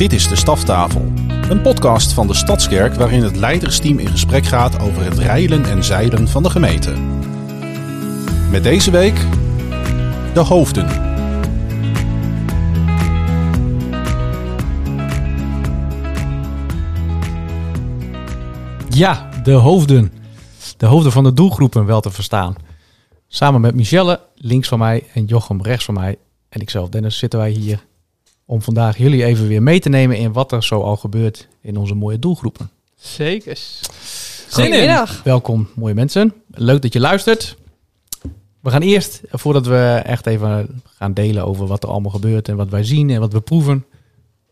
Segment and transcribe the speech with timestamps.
[0.00, 1.12] Dit is de Staftafel,
[1.48, 5.84] een podcast van de Stadskerk waarin het leidersteam in gesprek gaat over het rijlen en
[5.84, 6.94] zeilen van de gemeente.
[8.50, 9.14] Met deze week
[10.34, 10.86] de hoofden.
[18.88, 20.12] Ja, de hoofden.
[20.76, 22.54] De hoofden van de doelgroepen wel te verstaan.
[23.28, 27.38] Samen met Michelle links van mij en Jochem rechts van mij en ikzelf Dennis zitten
[27.38, 27.88] wij hier
[28.50, 31.76] om vandaag jullie even weer mee te nemen in wat er zo al gebeurt in
[31.76, 32.70] onze mooie doelgroepen.
[32.96, 33.58] Zeker.
[34.50, 35.22] Goedemiddag.
[35.22, 36.32] Welkom mooie mensen.
[36.50, 37.56] Leuk dat je luistert.
[38.60, 42.56] We gaan eerst, voordat we echt even gaan delen over wat er allemaal gebeurt en
[42.56, 43.84] wat wij zien en wat we proeven,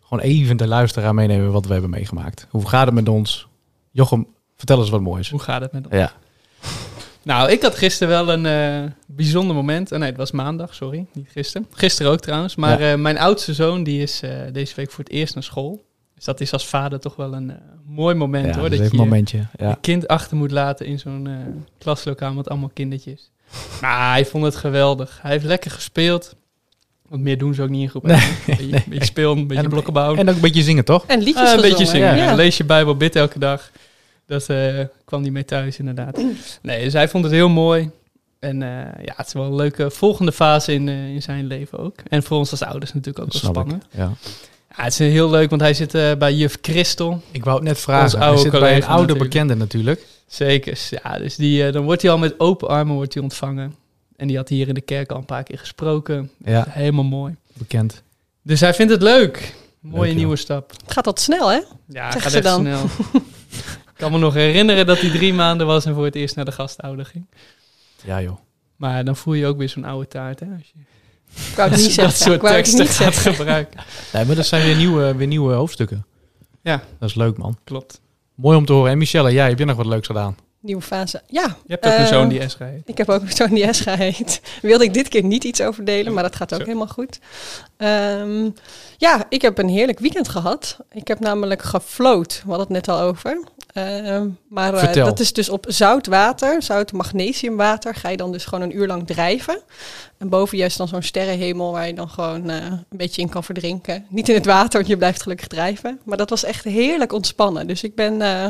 [0.01, 2.47] gewoon even de luisteraar meenemen wat we hebben meegemaakt.
[2.51, 3.49] Hoe gaat het met ons?
[3.91, 5.31] Jochem, vertel eens wat moois.
[5.31, 5.95] Hoe gaat het met ons?
[5.95, 6.13] Ja.
[7.23, 9.93] Nou, ik had gisteren wel een eh, bijzonder moment.
[9.93, 11.07] Oh, nee, het was maandag, sorry.
[11.13, 11.67] Niet gisteren.
[11.73, 12.57] Gisteren ook trouwens.
[12.57, 12.93] Maar Ja.
[12.93, 15.85] eh, mijn oudste zoon, die is eh, deze week voor het eerst naar school.
[16.15, 18.71] Dus dat is als vader toch wel een eh, mooi moment ja, hoor.
[18.71, 19.47] dat je een momentje.
[19.57, 19.69] Ja.
[19.69, 21.33] een kind achter moet laten in zo'n eh,
[21.79, 23.31] klaslokaal met allemaal kindertjes.
[23.81, 25.19] Maar hij vond het geweldig.
[25.23, 26.35] Hij heeft lekker gespeeld.
[27.09, 28.03] Want meer doen ze ook niet in groep.
[28.07, 28.17] Nee.
[28.17, 28.85] Een beetje, nee.
[28.89, 30.19] beetje spelen, een beetje En- blokken bouwen.
[30.19, 31.05] En ook een beetje zingen, toch?
[31.07, 31.71] En liedjes Ah, een gezongen.
[31.71, 32.17] beetje zingen.
[32.17, 32.35] Ja.
[32.35, 33.71] Lees je Bijbel, bid elke dag.
[34.27, 36.21] Dat eh, kwam hij mee thuis, inderdaad.
[36.63, 37.91] Nee, dus hij vond het heel mooi.
[38.39, 41.79] En eh, ja, het is wel een leuke volgende fase in, eh, in zijn leven
[41.79, 41.95] ook.
[42.09, 43.57] En voor ons als ouders natuurlijk ook Dat wel ik.
[43.57, 43.85] spannend.
[43.91, 44.13] Ja.
[44.77, 47.23] Ja, het is heel leuk, want hij zit eh, bij juf Christel.
[47.31, 48.19] Ik wou het net vragen.
[48.19, 49.19] Hij oude zit bij een oude natuurlijk.
[49.31, 50.07] bekende natuurlijk.
[50.27, 50.79] Zeker.
[50.91, 53.75] Ja, dus die, dan wordt hij al met open armen wordt hij ontvangen.
[54.17, 56.31] En die had hier in de kerk al een paar keer gesproken.
[56.45, 57.35] Ja, Helemaal mooi.
[57.53, 58.03] bekend.
[58.43, 59.55] Dus hij vindt het leuk.
[59.81, 60.17] Mooie Leuk, joh.
[60.17, 60.71] nieuwe stap.
[60.83, 61.61] Het gaat wat snel, hè?
[61.89, 62.61] Ja, Zeggen gaat ze echt dan.
[62.61, 62.85] snel.
[63.13, 66.45] ik kan me nog herinneren dat hij drie maanden was en voor het eerst naar
[66.45, 67.27] de gastouder ging.
[68.05, 68.37] Ja joh.
[68.77, 70.47] Maar dan voel je ook weer zo'n oude taart, hè?
[70.57, 70.81] Als je
[71.51, 72.41] Ik wou het niet dat zeggen.
[72.41, 73.35] soort teksten niet gaat zeggen.
[73.35, 73.81] gebruiken.
[74.13, 76.07] Nee, maar dat zijn weer nieuwe, weer nieuwe hoofdstukken.
[76.63, 76.83] Ja.
[76.99, 77.59] Dat is leuk man.
[77.65, 78.01] Klopt.
[78.35, 78.91] Mooi om te horen.
[78.91, 80.37] En Michelle, jij heb je nog wat leuks gedaan?
[80.61, 81.23] Nieuwe fase.
[81.27, 82.83] Ja, Je hebt ook een Eh, zoon die Esra heet.
[82.85, 84.41] ik heb ook zo'n die S geheet.
[84.63, 86.65] Wilde ik dit keer niet iets over delen, maar dat gaat ook Zo.
[86.65, 87.19] helemaal goed.
[87.77, 88.51] Ehm,
[88.97, 90.77] ja, ik heb een heerlijk weekend gehad.
[90.93, 92.43] Ik heb namelijk gefloat.
[92.45, 93.45] We hadden het net al over.
[93.73, 98.45] Ehm, maar eh, dat is dus op zout water, zout magnesiumwater, ga je dan dus
[98.45, 99.61] gewoon een uur lang drijven.
[100.19, 103.29] En boven je is dan zo'n sterrenhemel waar je dan gewoon eh, een beetje in
[103.29, 104.07] kan verdrinken.
[104.09, 106.01] Niet in het water, want je blijft gelukkig drijven.
[106.05, 107.67] Maar dat was echt heerlijk ontspannen.
[107.67, 108.45] Dus ik ben, eh,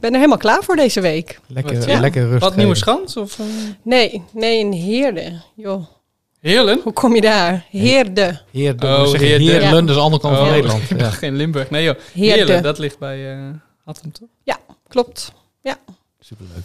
[0.00, 1.40] ben er helemaal klaar voor deze week.
[1.46, 2.00] Lekker, Wat, ja.
[2.00, 2.40] lekker rustig.
[2.40, 3.16] Wat nieuwe schans?
[3.16, 3.44] Of, eh?
[3.82, 5.40] Nee, nee, een heerde.
[5.54, 5.84] Joh,
[6.40, 6.80] Heerlen?
[6.82, 7.66] hoe kom je daar?
[7.70, 8.40] Heerde.
[8.50, 8.90] Heerden.
[8.90, 9.20] Oh, Heerden.
[9.48, 9.90] Heerlen, Ja.
[9.90, 10.82] is de andere kant van Oh, Nederland.
[10.98, 11.10] Ja.
[11.10, 11.70] geen Limburg.
[11.70, 11.96] Nee joh.
[12.12, 12.36] Heerde.
[12.36, 13.48] Heerlen, dat ligt bij uh,
[13.84, 14.28] Hattem toch?
[14.88, 15.32] Klopt.
[16.20, 16.64] Superleuk.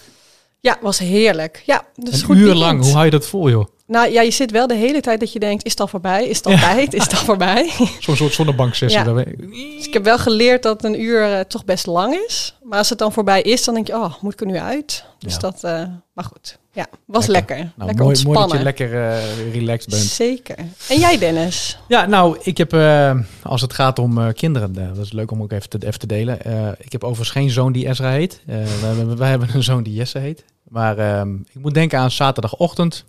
[0.59, 1.63] Ja, was heerlijk.
[1.65, 3.65] Ja, dus Een goed uur lang, hoe hou je dat vol joh?
[3.87, 6.27] Nou ja, je zit wel de hele tijd dat je denkt, is het al voorbij?
[6.27, 6.93] Is het al tijd?
[6.93, 7.69] Is het al voorbij?
[7.99, 9.03] Zo'n soort zonnebanksessie.
[9.03, 9.13] Ja.
[9.13, 12.55] Dus ik heb wel geleerd dat een uur eh, toch best lang is.
[12.63, 15.03] Maar als het dan voorbij is, dan denk je, oh, moet ik er nu uit?
[15.19, 15.39] Dus Ja.
[15.39, 15.83] dat, eh,
[16.13, 16.57] maar goed.
[16.71, 17.55] Ja, was Lekker.
[17.55, 17.73] lekker.
[17.75, 18.57] Nou, lekker mooi, mooi dat ontspannen.
[18.57, 19.07] je lekker
[19.47, 20.01] eh, relaxed bent.
[20.03, 20.55] Zeker.
[20.89, 21.77] En jij, Dennis?
[21.87, 25.41] Ja, nou, ik heb, eh, als het gaat om eh, kinderen, dat is leuk om
[25.41, 26.41] ook even te, even te delen.
[26.43, 28.41] Eh, ik heb overigens geen zoon die Ezra heet.
[28.47, 30.43] Eh, wij, hebben- wij hebben een zoon die Jesse heet.
[30.69, 33.05] Maar ehm, ik moet denken aan zaterdagochtend.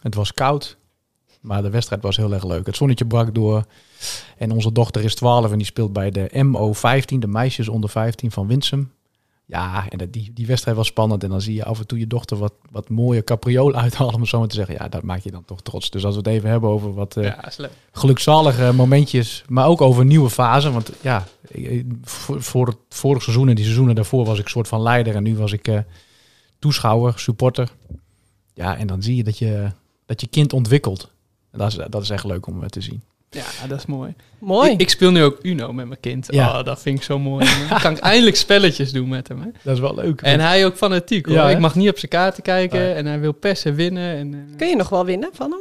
[0.00, 0.76] Het was koud,
[1.40, 2.66] maar de wedstrijd was heel erg leuk.
[2.66, 3.64] Het zonnetje brak door.
[4.36, 8.30] En onze dochter is 12 en die speelt bij de MO15, de meisjes onder 15
[8.30, 8.92] van Winsum.
[9.46, 11.22] Ja, en dat- die, die wedstrijd was spannend.
[11.22, 14.26] En dan zie je af en toe je dochter wat, wat mooie capriolen uithalen, om
[14.26, 14.74] zo maar te zeggen.
[14.74, 15.90] Ja, dat maakt je dan toch trots.
[15.90, 17.40] Dus als we het even hebben over wat eh, Ja,
[17.92, 20.72] gelukzalige momentjes, maar ook over nieuwe fasen.
[20.72, 21.26] Want ja,
[22.02, 25.22] voor, voor het vorige seizoen en die seizoenen daarvoor was ik soort van leider en
[25.22, 25.78] nu was ik eh,
[26.58, 27.70] toeschouwer, supporter.
[28.54, 29.70] Ja, en dan zie je dat je,
[30.10, 31.10] dat je kind ontwikkelt.
[31.52, 33.02] En dat is, dat is echt leuk om eh, te zien.
[33.30, 34.14] Ja, dat is mooi.
[34.38, 34.70] Mooi.
[34.70, 36.26] Ik, ik speel nu ook Uno met mijn kind.
[36.30, 36.58] Ja.
[36.58, 37.46] Oh, dat vind ik zo mooi.
[37.68, 39.40] Dan kan ik eindelijk spelletjes doen met hem.
[39.40, 39.48] Hè?
[39.62, 40.20] Dat is wel leuk.
[40.20, 41.34] En hij ook fanatiek hoor.
[41.34, 44.16] Ja, ik mag niet op zijn kaarten kijken en hij wil persen winnen.
[44.16, 45.60] En, eh, Kun je nog wel winnen van hem?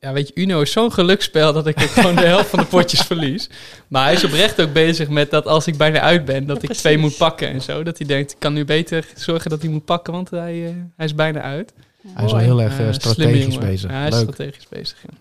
[0.00, 2.64] Ja, weet je, Uno is zo'n geluksspel dat ik ook gewoon de helft van de
[2.64, 3.50] potjes verlies.
[3.88, 6.52] Maar hij is oprecht ook bezig met dat als ik bijna uit ben, dat Ja,
[6.54, 6.78] ik precies.
[6.82, 7.82] twee moet pakken en zo.
[7.82, 10.70] Dat hij denkt, ik kan nu beter zorgen dat hij moet pakken, want hij, eh,
[10.96, 11.72] hij is bijna uit.
[12.14, 13.90] Hij is wel heel erg eh, strategisch bezig.
[13.90, 14.22] Ja, hij is leuk.
[14.22, 14.98] strategisch bezig.
[15.02, 15.14] ja.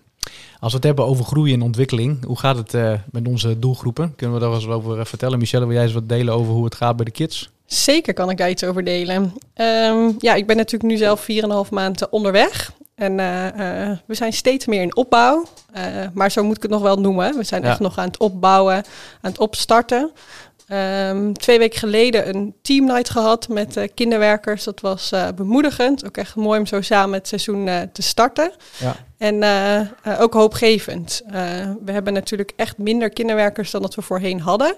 [0.60, 4.14] Als we het hebben over groei en ontwikkeling, hoe gaat het eh, met onze doelgroepen?
[4.16, 5.40] Kunnen we daar eens wat over eh, vertellen?
[5.40, 7.50] Michelle, wil jij eens wat delen over hoe het gaat bij de kids?
[7.66, 9.34] Zeker kan ik daar iets over delen.
[9.54, 12.72] Ehm, ja, ik ben natuurlijk nu zelf 4,5 maanden onderweg.
[12.96, 13.48] En eh,
[13.90, 15.46] eh, we zijn steeds meer in opbouw.
[15.72, 15.84] Eh,
[16.14, 17.38] maar zo moet ik het nog wel noemen.
[17.38, 17.70] We zijn Ja.
[17.70, 18.84] echt nog aan het opbouwen, aan
[19.32, 20.12] het opstarten.
[20.68, 24.64] Ehm, twee weken geleden een team night gehad met eh, kinderwerkers.
[24.64, 26.06] Dat was eh, bemoedigend.
[26.06, 28.52] Ook echt mooi om zo samen het seizoen eh, te starten.
[28.78, 28.96] Ja.
[29.18, 29.44] En
[30.20, 31.24] ook hoopgevend.
[31.86, 34.76] We hebben natuurlijk echt minder kinderwerkers dan dat we voorheen hadden.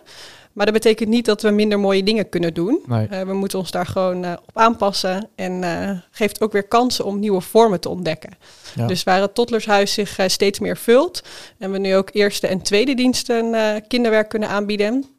[0.53, 2.83] Maar dat betekent niet dat we minder mooie dingen kunnen doen.
[2.85, 3.07] Nee.
[3.25, 5.29] We moeten ons daar gewoon op aanpassen.
[5.35, 5.63] En
[6.11, 8.31] geeft ook weer kansen om nieuwe vormen te ontdekken.
[8.75, 8.87] Ja.
[8.87, 11.23] Dus waar het Toddlershuis zich steeds meer vult.
[11.57, 13.55] En we nu ook eerste en tweede diensten
[13.87, 15.16] kinderwerk kunnen aanbieden.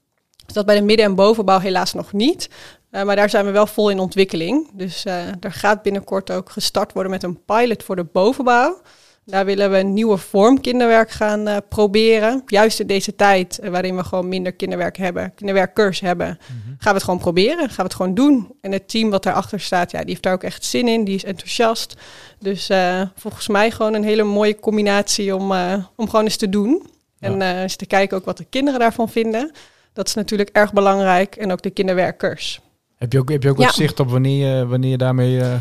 [0.49, 2.49] Dus dat bij de midden- en bovenbouw helaas nog niet.
[2.91, 4.71] Eh, maar daar zijn we wel vol in ontwikkeling.
[4.75, 8.81] Dus eh er gaat binnenkort ook gestart worden met een pilot voor de bovenbouw.
[9.25, 12.43] Daar willen we een nieuwe vorm kinderwerk gaan eh, proberen.
[12.47, 16.39] Juist in deze tijd waarin we gewoon minder kinderwerk hebben, kinderwerkcurs hebben,
[16.79, 17.67] gaan we het gewoon proberen.
[17.69, 18.53] Gaan we het gewoon doen.
[18.61, 21.05] En het team wat daarachter staat, ja, die heeft daar ook echt zin in.
[21.05, 21.95] Die is enthousiast.
[22.39, 22.71] Dus
[23.15, 25.53] volgens mij gewoon een hele mooie combinatie om,
[25.97, 26.87] om gewoon eens te doen.
[27.21, 29.50] En eens te kijken ook wat de kinderen daarvan vinden.
[29.99, 31.37] Dat is natuurlijk erg belangrijk.
[31.37, 32.61] En ook de kinderwerkers.
[32.97, 33.65] Heb je ook, heb je ook Ja.
[33.65, 35.55] wat zicht op wanneer je, wanneer je daarmee eh,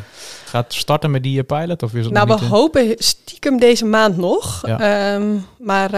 [0.46, 1.84] gaat starten met die eh, pilot?
[1.84, 2.50] Of is het Nou, we eh?
[2.50, 4.68] hopen stiekem deze maand nog.
[4.68, 4.80] Ja.
[4.80, 5.90] Ehm, maar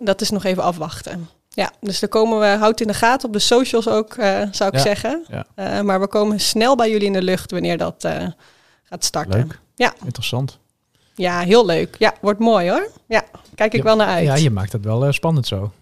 [0.00, 1.28] dat is nog even afwachten.
[1.48, 4.14] Ja, dus daar komen we, houd in de gaten op de socials ook,
[4.50, 5.24] zou ik Ja, zeggen.
[5.56, 5.82] ja.
[5.82, 8.08] Maar we komen snel bij jullie in de lucht wanneer dat
[8.84, 9.38] gaat starten.
[9.38, 9.58] Leuk.
[9.74, 9.94] Ja.
[10.04, 10.58] Interessant.
[11.14, 11.96] Ja, heel leuk.
[11.98, 12.90] Ja, wordt mooi hoor.
[13.06, 13.22] Ja,
[13.54, 14.24] kijk ik wel naar uit.
[14.24, 15.72] Ja, je maakt het wel spannend zo.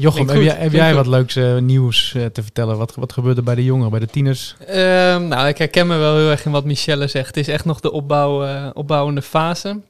[0.00, 2.78] Jochem, heb jij, heb wat leuks eh, nieuws eh, te vertellen?
[2.78, 4.56] Wat, wat gebeurde bij de jongeren, bij de tieners?
[4.66, 7.26] Ehm, nou, ik herken me wel heel erg in wat Michelle zegt.
[7.26, 9.80] Het is echt nog de opbouw, eh, opbouwende fase.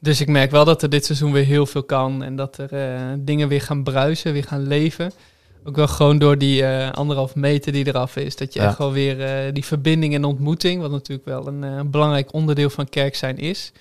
[0.00, 2.22] Dus ik merk wel dat er dit seizoen weer heel veel kan.
[2.22, 2.70] En dat er
[3.18, 5.12] dingen weer gaan bruisen, weer gaan leven.
[5.64, 8.36] Ook wel gewoon door die anderhalf meter die eraf is.
[8.36, 8.66] Dat je Ja.
[8.66, 10.80] echt wel weer die verbinding en ontmoeting...
[10.80, 13.72] wat natuurlijk wel een belangrijk onderdeel van kerk zijn is...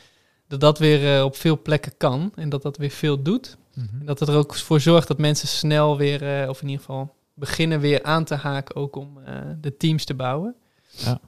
[0.47, 2.31] dat dat weer op veel plekken kan.
[2.35, 3.57] En dat dat weer veel doet.
[3.75, 6.85] En dat het er ook voor zorgt dat mensen snel weer, eh, of in ieder
[6.85, 10.55] geval beginnen weer aan te haken, ook om eh, de teams te bouwen.
[10.89, 11.19] Ja.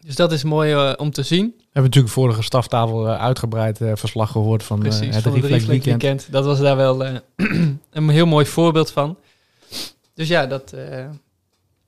[0.00, 1.46] Dus dat is mooi eh, om te zien.
[1.56, 5.40] We hebben natuurlijk vorige staftafel eh, uitgebreid verslag gehoord van eh, Precies, het van het
[5.42, 6.02] Reflex Reflex Weekend.
[6.02, 6.32] Weekend.
[6.32, 7.14] Dat was daar wel eh,
[7.90, 9.18] een heel mooi voorbeeld van.
[10.14, 10.72] Dus ja, dat...
[10.72, 10.98] eh,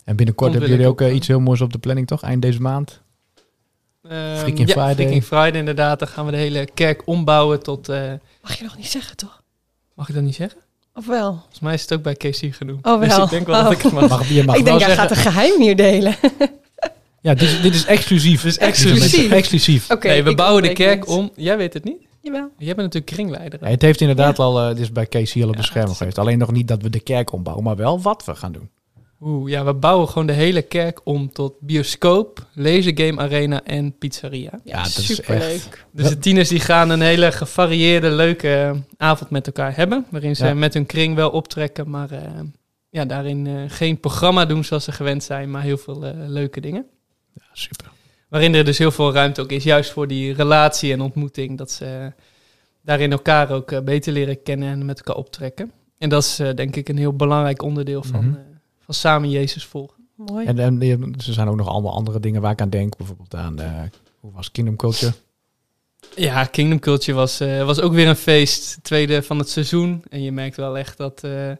[0.04, 2.22] En binnenkort hebben jullie ook iets heel moois op de planning, toch?
[2.22, 3.00] Eind deze maand.
[4.02, 4.94] ehm, Freaking ja, Friday.
[4.94, 5.98] Freaking Friday inderdaad.
[5.98, 7.88] Dan gaan we de hele kerk ombouwen tot...
[7.88, 8.12] eh,
[8.42, 9.42] Mag je nog niet zeggen, toch?
[9.94, 10.60] Mag ik dat niet zeggen?
[10.94, 11.32] Of wel?
[11.32, 12.86] Volgens mij is het ook bij KC genoemd.
[12.86, 14.08] Oh, Dus ik denk wel dat ik het mag.
[14.08, 14.96] Mag, je mag ik wel denk, hij zeggen...
[14.96, 16.16] gaat een geheim hier delen.
[17.20, 18.42] Ja, dit is, dit is exclusief.
[18.42, 19.02] Dus Exclusief.
[19.02, 19.30] exclusief.
[19.32, 19.90] exclusief.
[19.90, 21.16] Oké, nee, we bouwen de kerk niet.
[21.16, 21.30] om...
[21.36, 21.96] Jij weet het niet?
[22.20, 22.48] Jawel.
[22.58, 23.58] Jij bent natuurlijk kringleider.
[23.62, 26.18] Nee, het heeft inderdaad al, eh dit is bij Casey al Ja, het is- geweest.
[26.18, 28.70] Alleen nog niet dat we de kerk ombouwen, maar wel wat we gaan doen.
[29.26, 34.60] Oeh, ja, we bouwen gewoon de hele kerk om tot bioscoop, lasergame arena en pizzeria.
[34.64, 35.86] Ja, dat is superleuk.
[35.92, 40.06] Dus de tieners die gaan een hele gevarieerde, leuke eh, avond met elkaar hebben.
[40.10, 40.54] Waarin ze Ja.
[40.54, 42.20] met hun kring wel optrekken, maar eh,
[42.90, 46.86] ja, daarin eh, geen programma doen zoals ze gewend zijn, maar heel veel leuke dingen.
[47.32, 47.90] Ja, super.
[48.28, 51.58] Waarin er dus heel veel ruimte ook is, juist voor die relatie en ontmoeting.
[51.58, 52.12] Dat ze
[52.82, 55.72] daarin elkaar ook beter leren kennen en met elkaar optrekken.
[55.98, 58.34] En dat is eh, denk ik een heel belangrijk onderdeel van, Mhm.
[58.34, 58.40] eh,
[58.84, 60.08] van samen Jezus volgen.
[60.16, 60.46] Mooi.
[60.46, 60.82] En, en
[61.16, 62.96] er zijn ook nog allemaal andere dingen waar ik aan denk.
[62.96, 63.82] Bijvoorbeeld aan, eh,
[64.20, 65.12] hoe was Kingdom Culture?
[66.16, 68.78] Ja, Kingdom Culture was, eh, was ook weer een feest.
[68.82, 70.02] Tweede van het seizoen.
[70.08, 71.50] En je merkt wel echt dat, eh,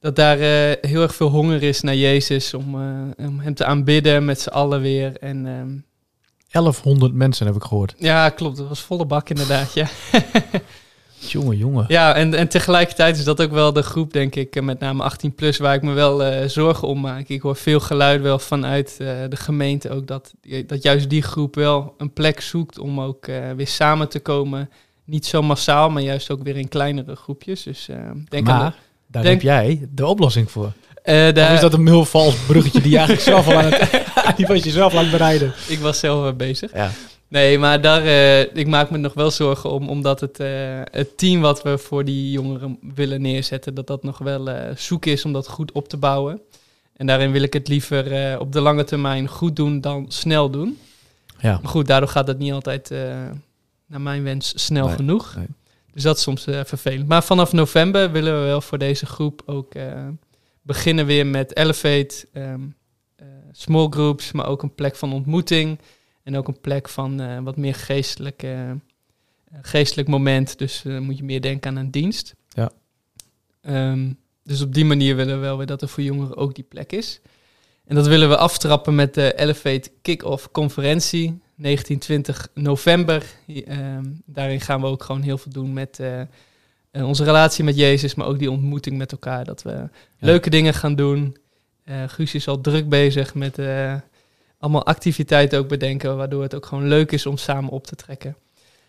[0.00, 2.54] dat daar eh, heel erg veel honger is naar Jezus.
[2.54, 5.16] Om, eh, om hem te aanbidden met z'n allen weer.
[5.18, 5.78] En ehm,
[6.48, 7.94] 1100 mensen heb ik gehoord.
[7.98, 8.56] ja, klopt.
[8.56, 9.72] Dat was volle bak inderdaad.
[9.74, 9.88] Ja,
[11.18, 11.84] Jongen, jongen.
[11.88, 15.02] ja en, en tegelijkertijd is dat ook wel de groep, denk ik, eh, met name
[15.02, 17.28] 18 plus, waar ik me wel eh, zorgen om maak.
[17.28, 20.32] Ik hoor veel geluid wel vanuit eh, de gemeente ook dat,
[20.66, 24.70] dat juist die groep wel een plek zoekt om ook weer samen te komen.
[25.04, 27.62] Niet zo massaal, maar juist ook weer in kleinere groepjes.
[27.62, 27.88] Dus
[28.28, 28.72] denk aan de-
[29.06, 30.64] daar denk- heb jij de oplossing voor.
[30.66, 30.72] Of
[31.32, 34.36] daar- is dat een heel vals bruggetje die je eigenlijk zelf al aan het...
[34.36, 35.52] die was je zelf aan het bereiden.
[35.68, 36.72] Ik was zelf bezig.
[36.72, 36.90] Ja.
[37.28, 41.18] Nee, maar daar, eh, ik maak me nog wel zorgen om, omdat het, eh, het
[41.18, 45.24] team wat we voor die jongeren willen neerzetten, dat dat nog wel eh, zoek is
[45.24, 46.40] om dat goed op te bouwen.
[46.96, 50.78] En daarin wil ik het liever op de lange termijn goed doen dan snel doen.
[51.38, 51.58] Ja.
[51.62, 52.90] Maar goed, daardoor gaat het niet altijd
[53.86, 55.34] naar mijn wens snel Nee, genoeg.
[55.36, 55.46] nee.
[55.92, 57.08] Dus dat is soms vervelend.
[57.08, 59.72] Maar vanaf november willen we wel voor deze groep ook
[60.66, 62.60] beginnen weer met Elevate, ehm,
[63.16, 65.78] eh, small groups, maar ook een plek van ontmoeting.
[66.26, 68.70] En ook een plek van eh, wat meer geestelijk, eh,
[69.62, 70.58] geestelijk moment.
[70.58, 72.34] Dus eh, moet je meer denken aan een dienst.
[72.48, 72.70] Ja.
[73.60, 76.64] Ehm, dus op die manier willen we wel weer dat er voor jongeren ook die
[76.64, 77.20] plek is.
[77.84, 83.24] En dat willen we aftrappen met de Elevate Kick-Off conferentie, 1920 november.
[83.46, 86.00] Ehm, daarin gaan we ook gewoon heel veel doen met
[86.92, 89.44] onze relatie met Jezus, maar ook die ontmoeting met elkaar.
[89.44, 91.36] Dat we leuke dingen gaan doen.
[92.06, 93.58] Guus is al druk bezig met
[94.66, 98.36] allemaal activiteiten ook bedenken, waardoor het ook gewoon leuk is om samen op te trekken.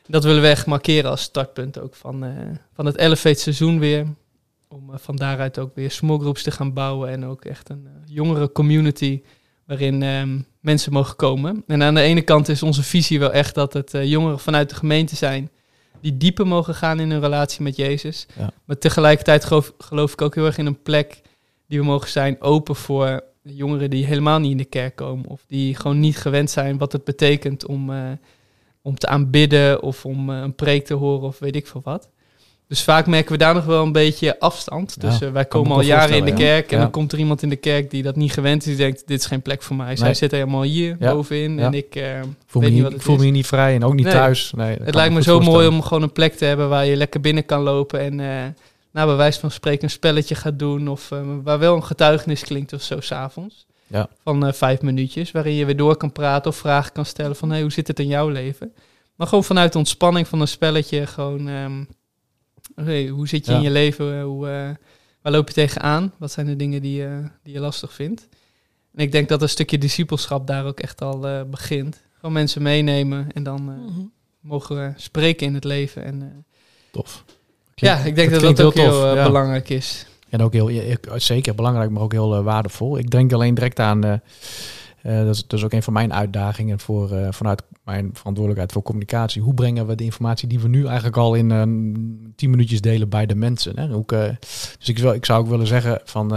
[0.07, 2.31] Dat willen we echt markeren als startpunt ook van, eh,
[2.73, 4.05] van het Elevate seizoen weer.
[4.67, 7.85] Om eh, van daaruit ook weer small groups te gaan bouwen en ook echt een
[7.87, 9.21] eh, jongere community
[9.65, 11.63] waarin ehm, mensen mogen komen.
[11.67, 14.75] En aan de ene kant is onze visie wel echt dat het jongeren vanuit de
[14.75, 15.51] gemeente zijn
[16.01, 18.27] die dieper mogen gaan in hun relatie met Jezus.
[18.37, 18.51] Ja.
[18.65, 21.21] Maar tegelijkertijd geloof, geloof ik ook heel erg in een plek
[21.67, 23.23] die we mogen zijn open voor
[23.55, 26.91] jongeren die helemaal niet in de kerk komen of die gewoon niet gewend zijn wat
[26.91, 27.97] het betekent om, eh,
[28.81, 32.09] om te aanbidden of om eh, een preek te horen of weet ik veel wat.
[32.67, 34.95] Dus vaak merken we daar nog wel een beetje afstand.
[34.99, 36.37] Ja, Dus eh, wij komen al jaren in de ja.
[36.37, 38.67] kerk en dan komt er iemand in de kerk die dat niet gewend is.
[38.67, 39.95] Die denkt, dit is geen plek voor mij.
[39.95, 40.15] Zij Nee.
[40.15, 41.13] zit helemaal hier Ja.
[41.13, 42.03] bovenin en ik eh,
[42.45, 44.05] voel weet me, niet niet, wat ik voel me hier niet vrij en ook niet
[44.05, 44.13] Nee.
[44.13, 44.51] thuis.
[44.55, 47.21] Nee, Het lijkt me zo mooi om gewoon een plek te hebben waar je lekker
[47.21, 48.55] binnen kan lopen en
[48.97, 52.41] nou, bij wijze van spreken een spelletje gaat doen of eh, waar wel een getuigenis
[52.43, 53.65] klinkt of zo s'avonds.
[53.87, 54.09] Ja.
[54.23, 57.49] Van eh, vijf minuutjes, waarin je weer door kan praten of vragen kan stellen van
[57.49, 58.73] hey, hoe zit het in jouw leven?
[59.15, 61.83] Maar gewoon vanuit de ontspanning van een spelletje gewoon, ehm,
[62.75, 63.57] hey, hoe zit je Ja.
[63.57, 64.21] in je leven?
[64.21, 64.69] Hoe, eh,
[65.21, 66.13] waar loop je tegenaan?
[66.17, 68.27] Wat zijn de dingen die, je die je lastig vindt?
[68.93, 72.03] En ik denk dat een stukje discipelschap daar ook echt al eh, begint.
[72.15, 74.01] Gewoon mensen meenemen en dan eh, Mhm.
[74.39, 76.03] mogen we spreken in het leven.
[76.03, 76.27] En eh,
[77.85, 79.25] Ja, ik denk dat dat ook heel, eh, ja.
[79.25, 80.05] belangrijk is.
[80.29, 80.71] En ook heel,
[81.15, 82.97] zeker belangrijk, maar ook heel eh, waardevol.
[82.97, 84.13] Ik denk alleen direct aan, eh,
[85.01, 89.41] dat, is, is ook een van mijn uitdagingen voor, vanuit mijn verantwoordelijkheid voor communicatie.
[89.41, 93.25] Hoe brengen we de informatie die we nu eigenlijk al in tien minuutjes delen bij
[93.25, 93.79] de mensen?
[93.79, 93.87] Hè?
[93.87, 94.05] Hoe,
[94.79, 96.31] dus ik, wil, ik zou ook willen zeggen van...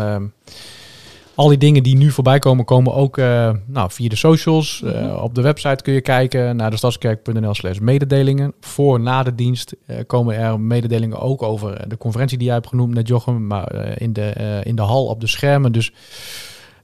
[1.35, 4.83] al die dingen die nu voorbij komen, komen ook eh, nou, via de socials.
[4.85, 5.15] Eh, Mhm.
[5.15, 8.53] op de website kun je kijken naar de stadskerk.nl slash mededelingen.
[8.61, 12.69] Voor na de dienst eh, komen er mededelingen ook over de conferentie die jij hebt
[12.69, 13.47] genoemd net Jochem.
[13.47, 15.73] Maar eh, in, de, eh, in de hal op de schermen.
[15.73, 15.93] Dus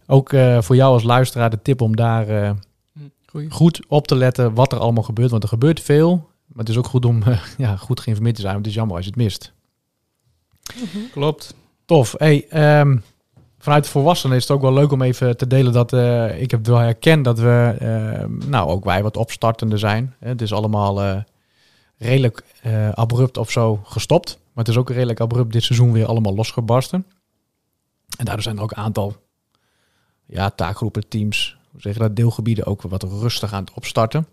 [0.06, 2.50] ook eh, voor jou als luisteraar de tip om daar eh,
[3.26, 3.50] Goeie.
[3.50, 5.30] goed op te letten wat er allemaal gebeurt.
[5.30, 6.28] Want er gebeurt veel.
[6.46, 8.52] Maar het is ook goed om eh, ja, goed geïnformeerd te zijn.
[8.54, 9.52] Want het is jammer als je het mist.
[11.12, 11.54] Klopt.
[11.84, 12.14] Tof.
[12.18, 12.96] Hey, ehm,
[13.66, 16.50] vanuit de volwassenen is het ook wel leuk om even te delen dat eh, ik
[16.50, 20.14] heb wel herkend dat we, ehm, nou ook wij wat opstartende zijn.
[20.18, 21.16] Het is allemaal eh,
[21.98, 22.42] redelijk
[22.94, 24.38] abrupt of zo gestopt.
[24.52, 27.06] Maar het is ook redelijk abrupt dit seizoen weer allemaal losgebarsten.
[28.18, 29.16] En daardoor zijn er ook een aantal
[30.26, 34.26] ja, taakgroepen, teams, hoe zeg je dat, deelgebieden ook wat rustig aan het opstarten.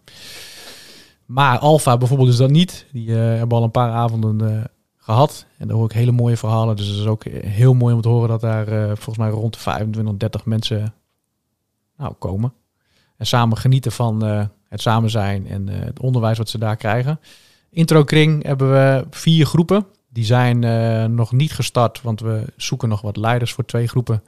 [1.26, 2.86] Maar Alfa bijvoorbeeld is dat niet.
[2.92, 4.70] Die hebben al een paar avonden
[5.04, 5.46] gehad.
[5.58, 6.76] En daar hoor ik hele mooie verhalen.
[6.76, 9.54] Dus het is ook heel mooi om te horen dat daar eh, volgens mij rond
[9.54, 10.94] de 25, 30 mensen
[11.98, 12.54] nou, komen.
[13.18, 16.76] En samen genieten van eh, het samen zijn en eh, het onderwijs wat ze daar
[16.76, 17.20] krijgen.
[17.70, 19.86] Introkring hebben we vier groepen.
[20.10, 20.60] Die zijn
[21.16, 24.24] nog niet gestart, want we zoeken nog wat leiders voor twee groepen.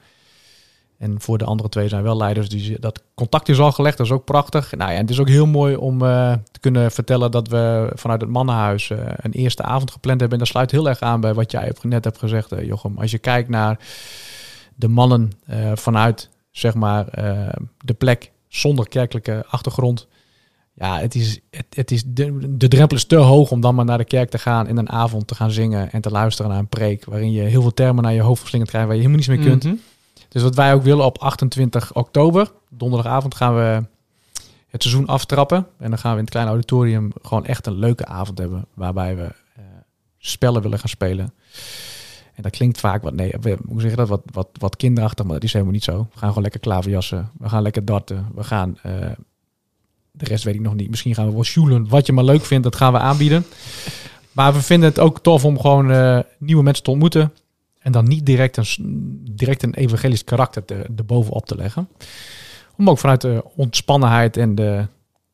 [0.98, 2.50] En voor de andere twee zijn wel leiders.
[2.50, 4.76] Die, dat contact is al gelegd, dat is ook prachtig.
[4.76, 8.22] Nou ja, het is ook heel mooi om eh, te kunnen vertellen dat we vanuit
[8.22, 10.38] het mannenhuis eh, een eerste avond gepland hebben.
[10.38, 12.98] En dat sluit heel erg aan bij wat jij net hebt gezegd, eh, Jochem.
[12.98, 13.80] Als je kijkt naar
[14.76, 15.32] de mannen
[15.74, 17.06] vanuit zeg maar,
[17.78, 20.08] de plek zonder kerkelijke achtergrond.
[20.74, 23.86] Ja, het is, het, het is de, de drempel is te hoog om dan maar
[23.86, 26.60] naar de kerk te gaan en een avond te gaan zingen en te luisteren naar
[26.60, 27.06] een preek.
[27.06, 29.50] Waarin je heel veel termen naar je hoofd verslingerd krijgt waar je helemaal niets mee
[29.50, 29.64] kunt.
[29.64, 29.76] Mhm.
[30.36, 33.84] Dus wat wij ook willen op 28 oktober, donderdagavond, gaan we
[34.68, 35.68] het seizoen aftrappen.
[35.78, 38.66] En dan gaan we in het kleine auditorium gewoon echt een leuke avond hebben.
[38.74, 39.24] Waarbij we
[39.56, 39.64] eh,
[40.18, 41.34] spellen willen gaan spelen.
[42.34, 43.34] En dat klinkt vaak wat, nee,
[43.68, 45.98] hoe zeg je dat, wat, wat, wat kinderachtig, maar dat is helemaal niet zo.
[45.98, 47.32] We gaan gewoon lekker klaverjassen.
[47.38, 48.28] We gaan lekker darten.
[48.34, 48.92] We gaan, eh,
[50.12, 50.90] de rest weet ik nog niet.
[50.90, 51.88] Misschien gaan we wel sjoelen.
[51.88, 53.46] Wat je maar leuk vindt, dat gaan we aanbieden.
[54.32, 57.34] Maar we vinden het ook tof om gewoon eh, nieuwe mensen te ontmoeten.
[57.86, 61.90] En dan niet direct een, direct een evangelisch karakter te, erbovenop te leggen.
[62.78, 64.88] Om ook vanuit de ontspannenheid en de,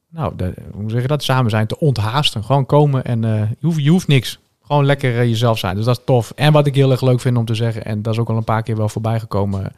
[0.10, 2.44] nou, de, hoe zeg je dat, samen zijn te onthaasten.
[2.44, 4.40] Gewoon komen en eh, je, hoeft, je hoeft niks.
[4.62, 5.76] Gewoon lekker eh, jezelf zijn.
[5.76, 6.32] Dus dat is tof.
[6.36, 8.38] En wat ik heel erg leuk vind om te zeggen, en dat is ook al
[8.38, 9.74] een paar keer wel voorbij gekomen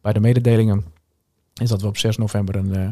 [0.00, 0.84] bij de mededelingen,
[1.60, 2.88] is dat we op 6 november een eh,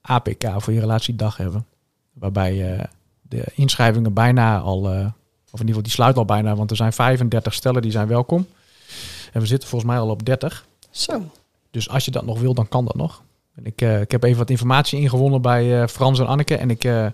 [0.00, 1.66] APK voor je relatiedag hebben.
[2.12, 2.84] Waarbij eh,
[3.22, 5.06] de inschrijvingen bijna al, eh,
[5.52, 8.08] of in ieder geval die sluiten al bijna, want er zijn 35 stellen die zijn
[8.08, 8.46] welkom.
[9.32, 10.66] En we zitten volgens mij al op 30.
[10.90, 11.30] Zo.
[11.70, 13.22] Dus als je dat nog wil, dan kan dat nog.
[13.54, 16.56] En ik, eh, ik heb even wat informatie ingewonnen bij eh, Frans en Anneke.
[16.56, 17.06] En ik, eh,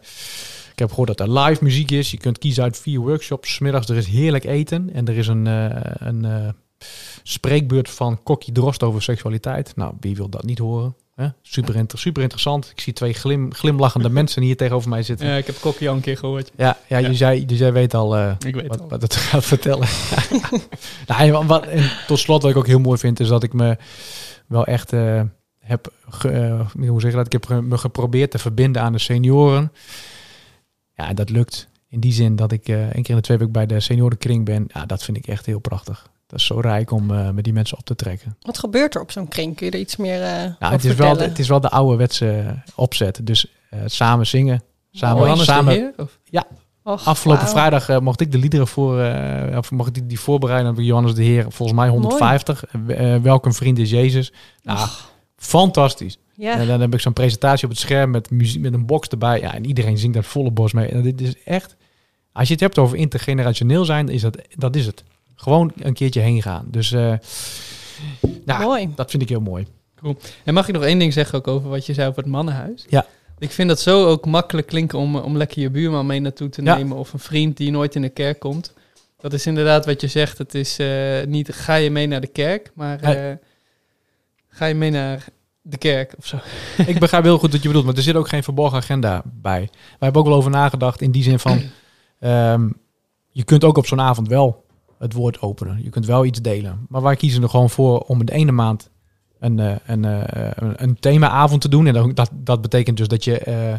[0.73, 2.11] ik heb gehoord dat er live muziek is.
[2.11, 3.55] Je kunt kiezen uit vier workshops.
[3.55, 4.91] 's middags er is heerlijk eten.
[4.93, 5.47] En er is een,
[6.07, 6.55] een
[7.23, 9.77] spreekbeurt van Kokkie Drost over seksualiteit.
[9.77, 10.95] Nou, wie wil dat niet horen?
[11.43, 12.71] Super, inter- super interessant.
[12.71, 15.27] Ik zie twee glim, glimlachende mensen hier tegenover mij zitten.
[15.27, 16.51] Ja, ik heb Kokkie al een keer gehoord.
[16.57, 17.09] Ja, ja, Ja.
[17.09, 18.89] Dus, jij, dus jij weet al eh, Ik weet wat, al.
[18.89, 19.89] wat het gaat vertellen.
[21.07, 23.53] nou, en wat, en tot slot, wat ik ook heel mooi vind, is dat ik
[23.53, 23.77] me
[24.47, 25.23] wel echt eh,
[25.59, 27.27] heb, ge, eh, hoe zeg je dat?
[27.27, 29.73] Ik heb me geprobeerd te verbinden aan de senioren.
[30.95, 31.69] Ja, dat lukt.
[31.89, 34.65] In die zin dat ik één keer in de twee weken bij de seniorenkring ben.
[34.73, 36.09] Ja, dat vind ik echt heel prachtig.
[36.27, 38.37] Dat is zo rijk om eh, met die mensen op te trekken.
[38.41, 39.57] Wat gebeurt er op zo'n kring?
[39.57, 41.29] Kun je er iets meer eh Nou, over het, is wel, vertellen?
[41.31, 43.21] het is wel de ouderwetse opzet.
[43.27, 44.63] Dus eh, samen zingen.
[44.91, 45.93] Samen, Johannes de samen Heer?
[45.97, 46.19] Of?
[46.83, 50.75] Och, Afgelopen vrijdag eh, mocht ik de liederen voor, eh, of mocht ik die voorbereiden
[50.75, 51.47] bij Johannes de Heer.
[51.49, 52.65] Volgens mij 150.
[52.65, 54.33] Eh, eh, welk een vriend is Jezus.
[54.63, 54.89] Nou,
[55.37, 56.19] fantastisch.
[56.35, 59.09] Ja, En dan heb ik zo'n presentatie op het scherm met muziek, met een box
[59.09, 59.41] erbij.
[59.41, 60.89] Ja, en iedereen zingt dat volle bos mee.
[60.89, 61.77] En dit is echt,
[62.33, 65.05] als je het hebt over intergenerationeel zijn, is dat, dat is het.
[65.37, 66.67] Gewoon een keertje heen gaan.
[66.71, 67.13] Dus eh,
[68.45, 68.93] nou, mooi.
[68.95, 69.67] dat vind ik heel mooi.
[70.45, 72.85] En mag ik nog één ding zeggen ook over wat je zei over het mannenhuis?
[72.89, 73.07] Ja.
[73.39, 76.63] Ik vind dat zo ook makkelijk klinken om, om lekker je buurman mee naartoe te
[76.63, 76.77] Ja.
[76.77, 76.97] nemen.
[76.97, 78.73] Of een vriend die nooit in de kerk komt.
[79.21, 80.39] Dat is inderdaad wat je zegt.
[80.39, 83.35] Het is eh, niet ga je mee naar de kerk, maar eh,
[84.49, 85.25] ga je mee naar
[85.63, 86.37] de kerk of zo.
[86.87, 89.61] ik begrijp heel goed wat je bedoelt, maar er zit ook geen verborgen agenda bij.
[89.71, 91.61] Wij hebben ook wel over nagedacht in die zin van,
[92.21, 92.69] ehm,
[93.31, 94.65] je kunt ook op zo'n avond wel
[94.99, 95.83] het woord openen.
[95.83, 96.87] Je kunt wel iets delen.
[96.89, 98.91] Maar wij kiezen er gewoon voor om in de ene maand
[99.39, 101.87] een, eh, een, eh, een, een themaavond te doen.
[101.87, 103.75] En dat, dat, betekent dus dat je eh,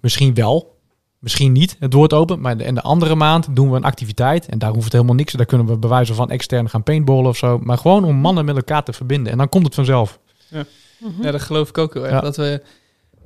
[0.00, 0.78] misschien wel,
[1.18, 2.40] misschien niet het woord opent.
[2.40, 4.46] Maar in de andere maand doen we een activiteit.
[4.46, 5.32] En daar hoeft het helemaal niks.
[5.32, 7.58] Daar kunnen we bewijzen van extern gaan paintballen of zo.
[7.58, 9.32] Maar gewoon om mannen met elkaar te verbinden.
[9.32, 10.18] En dan komt het vanzelf.
[10.50, 11.22] Mhm.
[11.22, 12.12] Ja, dat geloof ik ook heel erg.
[12.12, 12.20] Ja.
[12.20, 12.62] Dat we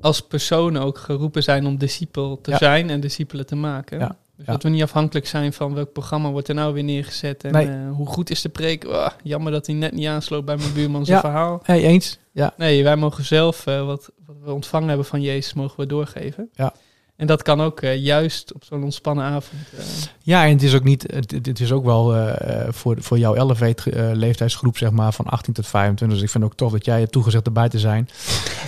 [0.00, 2.56] als personen ook geroepen zijn om discipel te Ja.
[2.56, 3.98] zijn en discipelen te maken.
[3.98, 4.16] Ja.
[4.36, 4.52] Dus Ja.
[4.52, 7.44] dat we niet afhankelijk zijn van welk programma wordt er nou weer neergezet.
[7.44, 7.68] En Nee.
[7.68, 8.86] eh, hoe goed is de preek?
[8.86, 11.22] Oh, jammer dat hij net niet aansloot bij mijn buurman zijn Ja.
[11.24, 11.60] verhaal.
[11.62, 12.18] Hey, eens?
[12.32, 12.54] Ja.
[12.56, 16.48] Nee, wij mogen zelf eh, wat, wat we ontvangen hebben van Jezus, mogen we doorgeven.
[16.52, 16.74] Ja.
[17.16, 19.62] En dat kan ook eh, juist op zo'n ontspannen avond.
[19.78, 19.84] eh,
[20.22, 23.34] Ja, en het is ook niet, het, het- is ook wel eh, voor, voor jouw
[23.34, 26.16] elevate leeftijdsgroep, zeg maar, van 18 tot 25.
[26.18, 28.08] Dus ik vind ook tof dat jij hebt toegezegd erbij te zijn.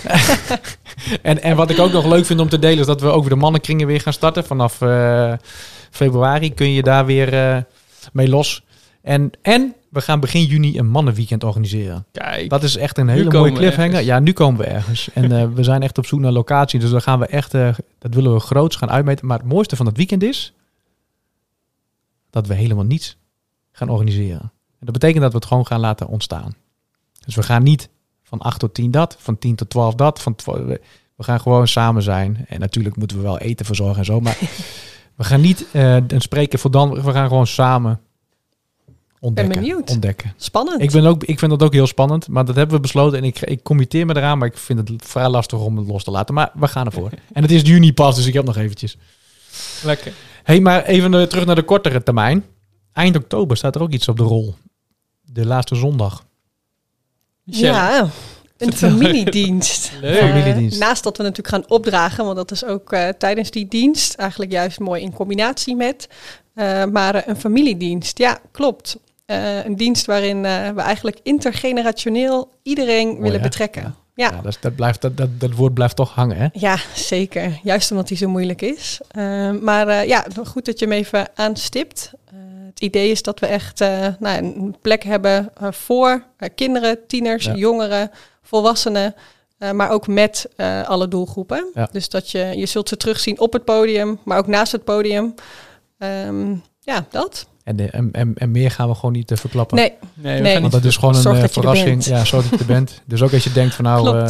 [1.21, 3.21] en, en wat ik ook nog leuk vind om te delen, is dat we ook
[3.21, 4.43] weer de mannenkringen weer gaan starten.
[4.45, 4.77] Vanaf
[5.91, 7.65] februari kun je daar weer
[8.13, 8.63] mee los.
[9.01, 12.05] En, en we gaan begin juni een mannenweekend organiseren.
[12.11, 14.01] kijk, Dat is echt een hele mooie cliffhanger.
[14.01, 15.09] Ja, nu komen we ergens.
[15.13, 16.79] En eh, we zijn echt op zoek naar locatie.
[16.79, 19.27] Dus dan gaan we echt, eh, dat willen we groots gaan uitmeten.
[19.27, 20.53] Maar het mooiste van het weekend is
[22.29, 23.17] dat we helemaal niets
[23.71, 24.41] gaan organiseren.
[24.79, 26.55] En dat betekent dat we het gewoon gaan laten ontstaan.
[27.25, 27.89] Dus we gaan niet
[28.23, 30.21] van 8 tot 10 dat, van 10 tot 12 dat.
[30.21, 30.77] Van 12
[31.15, 32.45] we gaan gewoon samen zijn.
[32.47, 34.19] En natuurlijk moeten we wel eten verzorgen en zo.
[34.19, 34.37] Maar
[35.17, 37.01] we gaan niet eh, een spreken voor dan.
[37.03, 37.99] We gaan gewoon samen
[39.19, 39.53] ontdekken.
[39.59, 39.89] benieuwd.
[39.89, 40.33] ontdekken.
[40.37, 40.81] Spannend.
[40.81, 43.17] Ik, ben ook, ik vind dat ook heel spannend, maar dat hebben we besloten.
[43.17, 46.03] En ik, ik committeer me eraan, maar ik vind het vrij lastig om het los
[46.03, 46.33] te laten.
[46.33, 47.09] Maar we gaan ervoor.
[47.33, 48.97] en het is juni pas, dus ik heb nog eventjes.
[49.83, 50.13] lekker.
[50.43, 52.45] hey, maar even eh, terug naar de kortere termijn.
[52.93, 54.55] Eind oktober staat er ook iets op de rol.
[55.21, 56.25] De laatste zondag.
[57.43, 58.09] Michelle, Ja,
[58.57, 59.91] een familiedienst.
[60.01, 60.19] Leuk.
[60.19, 60.79] Familiedienst.
[60.79, 64.51] naast dat we natuurlijk gaan opdragen, want dat is ook eh, tijdens die dienst eigenlijk
[64.51, 66.09] juist mooi in combinatie met.
[66.53, 68.97] eh, maar een familiedienst, ja, klopt.
[69.27, 73.41] Eh, een dienst waarin eh, we eigenlijk intergenerationeel iedereen willen hè?
[73.41, 73.81] betrekken.
[73.81, 73.95] Ja.
[74.15, 74.41] Ja.
[74.43, 76.47] Ja, dat, blijft, dat, dat, dat woord blijft toch hangen, hè?
[76.51, 77.59] Ja, zeker.
[77.63, 78.99] Juist omdat hij zo moeilijk is.
[79.07, 82.11] Eh, maar ja, goed dat je hem even aanstipt.
[82.65, 83.79] Het idee is dat we echt
[84.19, 86.23] nou, een plek hebben voor
[86.55, 87.53] kinderen, tieners, Ja.
[87.55, 88.11] jongeren,
[88.41, 89.15] volwassenen.
[89.73, 90.49] maar ook met
[90.85, 91.71] alle doelgroepen.
[91.73, 91.89] Ja.
[91.91, 95.33] Dus dat je, je zult ze terugzien op het podium, maar ook naast het podium.
[95.97, 97.47] Ehm, ja, dat.
[97.67, 99.77] En, de- en, en, en meer gaan we gewoon niet verklappen.
[99.77, 99.91] Nee,
[100.41, 102.03] Nee, Want dat is gewoon een Zorg eh, er verrassing.
[102.05, 103.01] Ja, zorg dat je er bent.
[103.05, 104.29] Dus ook als je denkt van nou,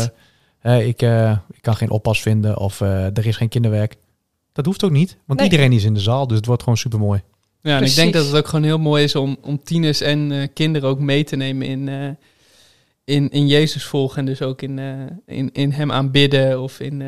[0.62, 3.96] eh, ik, eh, ik kan geen oppas vinden of eh, er is geen kinderwerk.
[4.54, 5.50] Dat hoeft ook niet, want Nee.
[5.50, 7.22] iedereen is in de zaal, dus het wordt gewoon super mooi.
[7.62, 10.32] Ja, en ik denk dat het ook gewoon heel mooi is om, om tieners en
[10.32, 12.10] eh, kinderen ook mee te nemen in, eh,
[13.16, 14.18] in, in Jezus volgen.
[14.18, 14.92] En dus ook in, eh,
[15.38, 17.08] in, in hem aanbidden of in eh,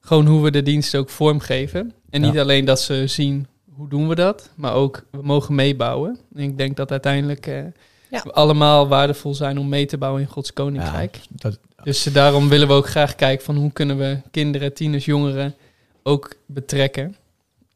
[0.00, 1.92] gewoon hoe we de dienst ook vormgeven.
[2.10, 2.30] En Ja.
[2.30, 3.46] niet alleen dat ze zien
[3.82, 6.18] hoe doen we dat, maar ook we mogen meebouwen.
[6.34, 7.64] En ik denk dat uiteindelijk eh,
[8.10, 8.22] Ja.
[8.22, 11.20] we allemaal waardevol zijn om mee te bouwen in Gods Koninkrijk.
[11.28, 15.04] Dat, Dus eh, daarom willen we ook graag kijken van hoe kunnen we kinderen, tieners,
[15.04, 15.54] jongeren
[16.02, 17.16] ook betrekken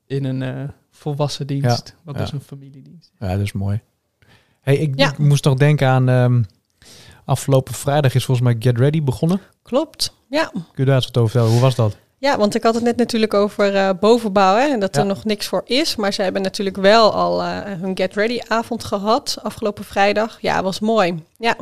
[0.06, 1.94] in een eh, volwassen dienst.
[2.02, 2.22] Wat ja.
[2.22, 3.12] is een familiedienst?
[3.18, 3.80] ja, dat is mooi.
[4.60, 5.10] Hey, ik, Ja.
[5.10, 6.42] ik moest nog denken aan ehm,
[7.24, 9.40] afgelopen vrijdag is volgens mij Get Ready begonnen.
[9.62, 10.14] klopt.
[10.30, 10.50] Ja.
[10.52, 11.52] Kun je daar eens wat over vertellen?
[11.52, 11.96] Hoe was dat?
[12.26, 15.00] Ja, want ik had het net natuurlijk over eh, bovenbouw hè, en dat Ja.
[15.00, 15.96] er nog niks voor is.
[15.96, 20.38] Maar ze hebben natuurlijk wel al eh, hun Get Ready avond gehad afgelopen vrijdag.
[20.40, 21.22] Ja, was mooi.
[21.38, 21.56] Ja,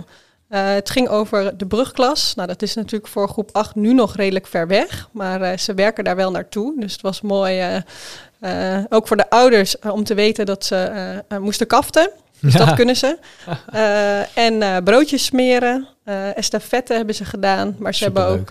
[0.49, 2.35] Eh, het ging over de brugklas.
[2.35, 5.09] Nou, dat is natuurlijk voor groep 8 nu nog redelijk ver weg.
[5.13, 6.75] Maar ze werken daar wel naartoe.
[6.81, 7.83] Dus het was mooi,
[8.89, 10.91] ook voor de ouders, om te weten dat ze
[11.41, 12.11] moesten kaften.
[12.41, 12.65] Dus Ja.
[12.65, 13.19] dat kunnen ze.
[14.47, 15.89] En broodjes smeren.
[16.05, 17.77] eh estafette hebben ze gedaan.
[17.79, 18.51] Maar ze hebben ook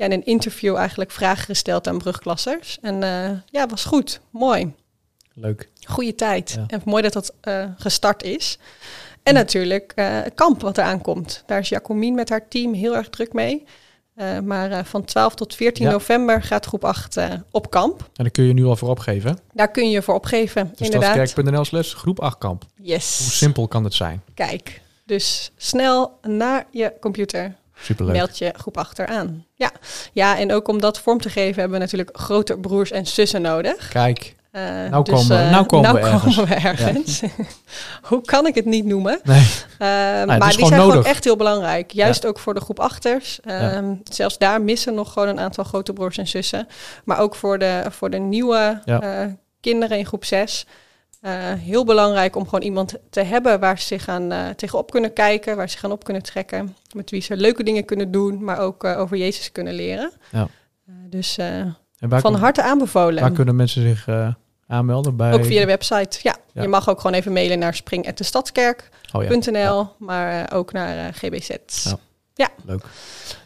[0.00, 2.78] ja, in een interview eigenlijk vragen gesteld aan brugklassers.
[2.80, 4.20] En eh, ja, was goed.
[4.30, 4.72] Mooi.
[5.34, 5.68] Leuk.
[5.86, 6.50] Goede tijd.
[6.50, 6.64] Ja.
[6.66, 8.58] En mooi dat dat eh, gestart is.
[9.22, 11.42] En natuurlijk eh, het kamp wat eraan komt.
[11.46, 13.64] Daar is Jacomien met haar team heel erg druk mee.
[14.44, 15.90] Maar van 12 tot 14 Ja.
[15.90, 18.00] november gaat groep 8 eh, op kamp.
[18.00, 19.38] En daar kun je nu al voor opgeven.
[19.52, 21.14] Daar kun je voor opgeven, Dus inderdaad.
[21.14, 22.64] stadskerk.nl slash groep 8 kamp.
[22.76, 23.38] Hoe Yes.
[23.38, 24.22] simpel kan het zijn?
[24.34, 28.16] Kijk, dus snel naar je computer Superleuk.
[28.16, 29.44] meld je groep 8 aan.
[29.54, 29.70] Ja.
[30.12, 33.42] ja, en ook om dat vorm te geven hebben we natuurlijk grote broers en zussen
[33.42, 33.88] nodig.
[33.88, 34.34] Kijk.
[34.50, 37.22] Eh, Nou komen we- eh, nou komen we komen we ergens.
[38.08, 39.20] Hoe kan ik het niet noemen?
[39.22, 39.38] Nee.
[39.78, 40.84] Eh, het maar die zijn nodig.
[40.94, 41.90] gewoon echt heel belangrijk.
[41.90, 43.40] Juist ook voor de groep achters.
[43.44, 43.70] Ja.
[43.72, 46.66] Ehm, Zelfs daar missen nog gewoon een aantal grote broers en zussen.
[47.04, 49.24] Maar ook voor de, voor de nieuwe eh,
[49.60, 50.66] kinderen in groep 6.
[51.58, 55.56] Heel belangrijk om gewoon iemand te hebben waar ze zich aan eh, tegenop kunnen kijken,
[55.56, 58.58] waar ze zich aan op kunnen trekken, met wie ze leuke dingen kunnen doen, maar
[58.58, 60.12] ook eh, over Jezus kunnen leren.
[60.30, 60.48] Ja.
[60.86, 61.46] Eh, dus eh,
[61.98, 63.22] van kun- harte aanbevolen.
[63.22, 64.28] waar kunnen mensen zich eh,
[64.66, 65.16] aanmelden?
[65.16, 65.32] Bij...
[65.32, 66.18] Ook via de website.
[66.22, 66.62] Ja, Ja.
[66.62, 71.04] je mag ook gewoon even mailen naar spring.destadskerk.nl, Oh ja, maar eh, ook naar eh,
[71.14, 71.50] GBZ.
[72.34, 72.48] Ja.
[72.64, 72.84] leuk.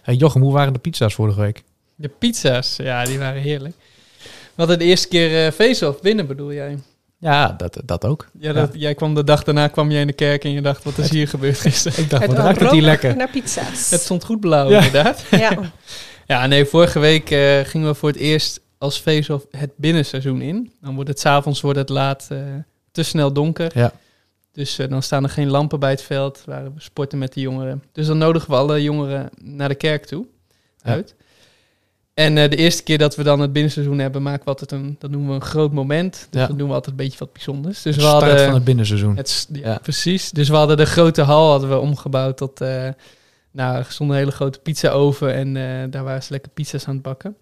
[0.02, 1.62] Hey Jochem, hoe waren de pizza's vorige week?
[1.94, 3.74] De pizza's, ja, die waren heerlijk.
[4.22, 6.78] We hadden de eerste keer eh face-off binnen, bedoel jij?
[7.24, 8.26] Ja, dat, dat ook.
[8.38, 10.84] Ja, dat, jij kwam de dag daarna kwam jij in de kerk en je dacht,
[10.84, 12.02] wat is hier gebeurd gisteren?
[12.02, 13.16] Ik dacht, Het wat ruikt het hier lekker?
[13.16, 13.90] naar pizza's.
[13.90, 14.76] Het stond goed blauw, Ja.
[14.84, 15.24] inderdaad.
[15.30, 15.58] ja.
[16.26, 20.72] Ja, nee, vorige week eh, gingen we voor het eerst als face-off het binnenseizoen in.
[20.80, 22.38] Dan wordt het s'avonds wordt het laat eh,
[22.92, 23.70] te snel donker.
[23.78, 23.92] Ja.
[24.52, 27.40] Dus eh, dan staan er geen lampen bij het veld waar we sporten met de
[27.40, 27.82] jongeren.
[27.92, 30.26] Dus dan nodigen we alle jongeren naar de kerk toe.
[30.82, 30.90] Ja.
[30.92, 31.14] Uit.
[32.14, 34.96] En eh, de eerste keer dat we dan het binnenseizoen hebben, maken we altijd een,
[34.98, 36.26] dat noemen we een groot moment.
[36.30, 36.46] Dus Ja.
[36.46, 37.82] dan doen we altijd een beetje wat bijzonders.
[37.82, 39.16] Dus De we start hadden van het binnenseizoen.
[39.16, 39.78] het, ja, Ja.
[39.82, 40.30] precies.
[40.30, 42.60] Dus we hadden de grote hal hadden we omgebouwd tot...
[42.60, 42.88] eh
[43.50, 46.94] nou, er stond een hele grote pizza-oven en eh, daar waren ze lekker pizza's aan
[46.94, 47.36] het bakken.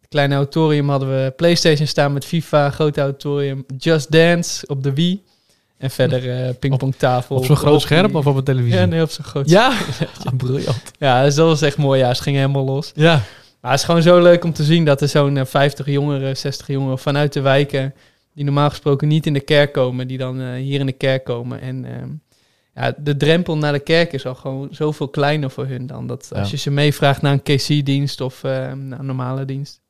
[0.00, 2.70] Het kleine auditorium hadden we Playstation staan met FIFA.
[2.70, 5.22] Grote auditorium Just Dance op de Wii.
[5.78, 7.36] En verder pingpongtafel.
[7.36, 8.78] Op zo'n groot scherm of op een televisie?
[8.78, 9.68] Ja, nee, op zo'n groot Ja?
[10.24, 10.82] Ah, briljant.
[10.98, 12.00] Ja, dus dat was echt mooi.
[12.00, 12.92] Ja, ze gingen helemaal los.
[12.94, 13.22] Ja.
[13.64, 16.36] Maar het is gewoon zo leuk om te zien dat er zo'n eh, 50 jongeren,
[16.36, 17.94] 60 jongeren vanuit de wijken,
[18.34, 21.24] die normaal gesproken niet in de kerk komen, die dan eh, hier in de kerk
[21.24, 21.60] komen.
[21.60, 22.08] En ehm,
[22.74, 26.06] ja, de drempel naar de kerk is al gewoon zoveel kleiner voor hun dan.
[26.06, 29.80] Dat als je ze meevraagt naar een KC-dienst of eh, naar een normale dienst,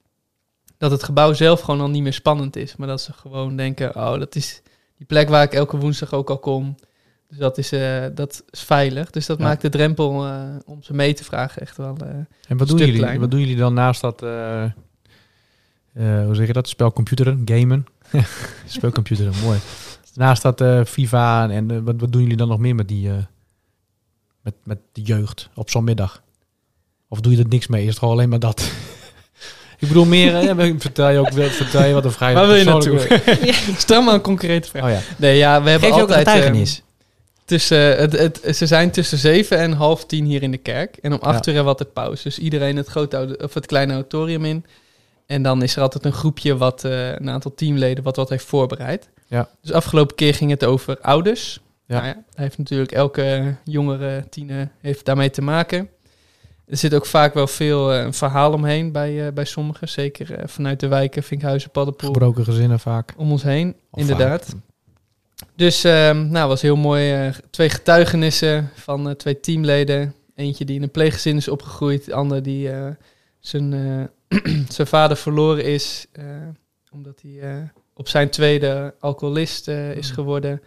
[0.79, 2.77] dat het gebouw zelf gewoon al niet meer spannend is.
[2.77, 4.63] Maar dat ze gewoon denken, oh, dat is
[4.97, 6.75] die plek waar ik elke woensdag ook al kom.
[7.35, 9.11] Dus dat is, eh, dat is veilig.
[9.11, 9.45] Dus dat Ja.
[9.45, 11.97] maakt de drempel eh, om ze mee te vragen echt wel...
[12.01, 12.09] eh,
[12.49, 13.21] En wat doen, jullie, kleiner.
[13.21, 14.21] wat doen jullie dan naast dat,
[15.95, 17.87] hoe zeg je dat, spelcomputeren, gamen?
[18.67, 19.59] spelcomputeren, mooi.
[20.15, 23.11] Naast dat FIFA en wat, wat doen jullie dan nog meer met die,
[24.41, 26.23] met, met de jeugd op zo'n middag?
[27.09, 27.83] Of doe je er niks mee?
[27.83, 28.61] Is het gewoon alleen maar dat?
[29.79, 33.53] Ik bedoel meer, vertel je ook vertel je wat een vrij Waar wil je persoonlijke-
[33.79, 34.83] Stel maar een concrete vraag.
[34.85, 35.01] Oh ja.
[35.17, 36.37] Nee, ja, we hebben Geef je ook een altijd...
[36.37, 36.83] getuigenis?
[37.45, 40.97] Tussen, het, het, ze zijn tussen zeven en half tien hier in de kerk.
[40.97, 42.23] En om acht uur hebben we altijd pauze.
[42.23, 44.65] Dus iedereen het, grote, of het kleine auditorium in.
[45.27, 48.45] En dan is er altijd een groepje, wat, eh, een aantal teamleden, wat wat heeft
[48.45, 49.09] voorbereid.
[49.27, 49.49] Ja.
[49.61, 51.61] Dus afgelopen keer ging het over ouders.
[51.87, 51.95] Ja.
[51.95, 55.89] Nou ja, heeft natuurlijk elke jongere tiener heeft daarmee te maken.
[56.67, 59.89] Er zit ook vaak wel veel eh, een verhaal omheen bij, eh, bij sommigen.
[59.89, 63.15] Zeker vanuit de wijken, Vinkhuizen, Paddenpoel Gebroken gezinnen vaak.
[63.17, 64.45] om ons heen, Of inderdaad.
[64.45, 64.61] vaak.
[65.57, 67.13] Dus um, nou, was heel mooi.
[67.13, 70.15] eh, twee getuigenissen van eh, twee teamleden.
[70.35, 72.05] Eentje die in een pleeggezin is opgegroeid.
[72.05, 72.87] De ander die eh,
[73.41, 73.71] zijn,
[74.69, 76.07] zijn vader verloren is.
[76.93, 80.15] omdat hij op zijn tweede alcoholist is Mm.
[80.15, 80.63] geworden.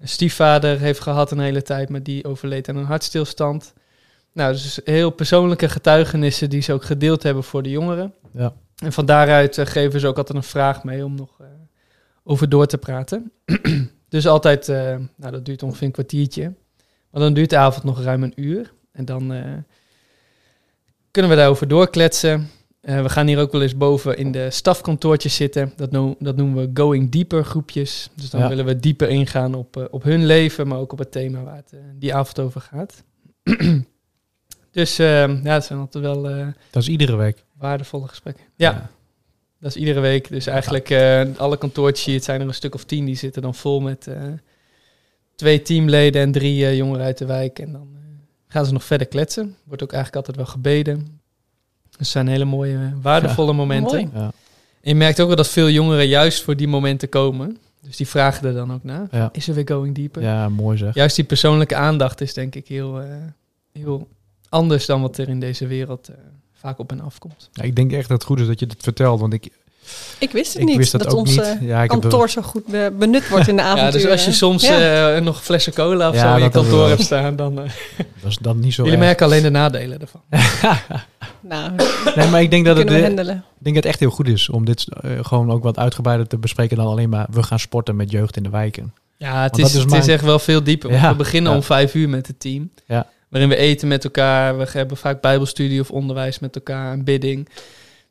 [0.00, 3.72] Een stiefvader heeft gehad een hele tijd, maar die overleed aan een hartstilstand.
[4.32, 8.14] Nou, dus heel persoonlijke getuigenissen die ze ook gedeeld hebben voor de jongeren.
[8.32, 8.52] Ja.
[8.76, 11.38] En van daaruit geven ze ook altijd een vraag mee om nog
[12.24, 13.32] over door te praten.
[14.08, 16.52] dus altijd, eh, nou dat duurt ongeveer een kwartiertje.
[17.10, 18.72] Maar dan duurt de avond nog ruim een uur.
[18.92, 19.52] En dan eh,
[21.10, 22.50] kunnen we daarover doorkletsen.
[22.80, 25.72] Eh, we gaan hier ook wel eens boven in de stafkantoortjes zitten.
[25.76, 28.10] Dat, no dat noemen we going deeper groepjes.
[28.14, 28.48] Dus dan Ja.
[28.48, 31.72] willen we dieper ingaan op, op hun leven, maar ook op het thema waar het
[31.98, 33.02] die avond over gaat.
[34.70, 36.22] dus ja, het zijn altijd wel
[36.70, 37.44] Dat is iedere week.
[37.58, 38.44] waardevolle gesprekken.
[38.56, 38.90] Ja,
[39.64, 40.28] dat is iedere week.
[40.28, 43.54] Dus eigenlijk eh, alle kantoortjes, het zijn er een stuk of tien, die zitten dan
[43.54, 44.22] vol met eh,
[45.34, 47.58] twee teamleden en drie eh, jongeren uit de wijk.
[47.58, 47.88] En dan
[48.48, 49.56] gaan ze nog verder kletsen.
[49.64, 51.20] Wordt ook eigenlijk altijd wel gebeden.
[51.96, 54.10] Het zijn hele mooie, waardevolle momenten.
[54.14, 54.24] Mooi.
[54.24, 54.32] En
[54.80, 57.58] je merkt ook wel dat veel jongeren juist voor die momenten komen.
[57.80, 59.08] Dus die vragen er dan ook naar.
[59.10, 59.28] Ja.
[59.32, 60.22] Is er weer going deeper?
[60.22, 60.94] ja, mooi zeg.
[60.94, 63.02] Juist die persoonlijke aandacht is denk ik heel,
[63.72, 64.08] heel
[64.48, 66.16] anders dan wat er in deze wereld eh,
[66.64, 67.48] vaak op en afkomt.
[67.52, 69.48] Ja, ik denk echt dat het goed is dat je dit vertelt, want ik,
[70.18, 71.40] Ik wist het ik niet, wist dat, dat, ook ons niet.
[71.40, 73.80] eh, Ja, ik heb kantoor zo goed be- benut wordt in de avond.
[73.80, 75.14] Ja, dus als je soms Ja.
[75.14, 77.58] eh, nog flessen cola of Ja, zo in je kantoor hebt staan, dan...
[77.58, 77.64] eh,
[78.22, 79.06] dat is dan niet zo jullie erg.
[79.06, 80.20] merken alleen de nadelen ervan.
[81.40, 81.70] Nou,
[82.16, 83.16] Nee, maar ik denk dat het, ik denk
[83.64, 86.76] dat het echt heel goed is om dit eh, gewoon ook wat uitgebreider te bespreken
[86.76, 88.94] dan alleen maar we gaan sporten met jeugd in de wijken.
[89.16, 90.92] Ja, het, is, het mijn- is echt wel veel dieper.
[90.92, 91.56] Ja, we beginnen ja.
[91.56, 92.70] om vijf uur met het team.
[92.86, 93.06] Ja.
[93.34, 94.58] Waarin we eten met elkaar.
[94.58, 96.92] We hebben vaak bijbelstudie of onderwijs met elkaar.
[96.92, 97.48] En bidding.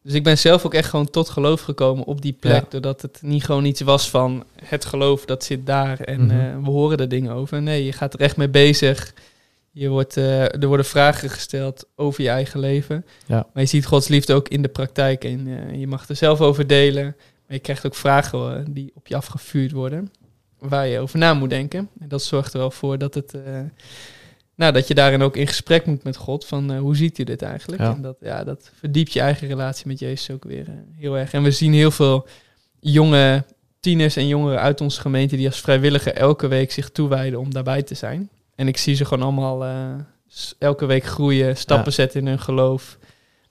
[0.01, 2.61] Dus ik ben zelf ook echt gewoon tot geloof gekomen op die plek.
[2.63, 2.65] Ja.
[2.69, 5.99] Doordat het niet gewoon iets was van het geloof dat zit daar.
[5.99, 6.39] En Mhm.
[6.39, 7.61] eh, we horen er dingen over.
[7.61, 9.13] Nee, je gaat er echt mee bezig.
[9.71, 13.05] Je wordt, eh, er worden vragen gesteld over je eigen leven.
[13.25, 13.47] Ja.
[13.53, 15.23] Maar je ziet Gods liefde ook in de praktijk.
[15.23, 17.03] En eh, je mag er zelf over delen.
[17.47, 20.11] Maar je krijgt ook vragen die op je afgevuurd worden.
[20.59, 21.89] Waar je over na moet denken.
[21.99, 23.33] En dat zorgt er wel voor dat, het,
[24.55, 26.45] nou, dat je daarin ook in gesprek moet met God.
[26.45, 27.81] Van eh, hoe ziet u dit eigenlijk?
[27.81, 27.93] Ja.
[27.93, 31.33] En dat, ja, dat verdiept je eigen relatie met Jezus ook weer eh, heel erg.
[31.33, 32.27] En we zien heel veel
[32.79, 33.43] jonge
[33.79, 35.35] tieners en jongeren uit onze gemeente...
[35.35, 38.29] die als vrijwilliger elke week zich toewijden om daarbij te zijn.
[38.55, 39.93] En ik zie ze gewoon allemaal eh,
[40.59, 41.91] elke week groeien, stappen Ja.
[41.91, 42.97] zetten in hun geloof.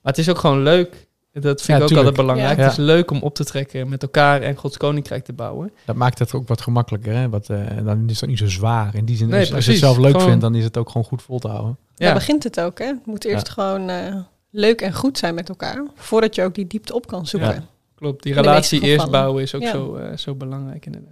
[0.02, 1.06] Maar het is ook gewoon leuk.
[1.32, 2.06] Dat vind Ja, ik ook tuurlijk.
[2.08, 2.58] altijd belangrijk.
[2.58, 2.62] Ja.
[2.62, 5.72] Het is leuk om op te trekken met elkaar en Gods koninkrijk te bouwen.
[5.84, 7.14] Dat maakt het ook wat gemakkelijker.
[7.14, 7.28] Hè?
[7.28, 8.94] Wat, eh, dan is het ook niet zo zwaar.
[8.94, 10.76] In die zin, Nee, als, als je het zelf leuk Gewoon- vindt, dan is het
[10.76, 11.78] ook gewoon goed vol te houden.
[11.94, 12.86] Daar begint het ook, hè?
[12.86, 13.52] Het moet eerst Ja.
[13.52, 14.16] gewoon eh,
[14.50, 15.86] leuk en goed zijn met elkaar.
[15.94, 17.50] Voordat je ook die diepte op kan zoeken.
[17.54, 17.64] Ja.
[17.94, 18.22] klopt.
[18.22, 19.70] Die relatie eerst bouwen is ook Ja.
[19.70, 21.10] zo, eh, zo belangrijk inderdaad.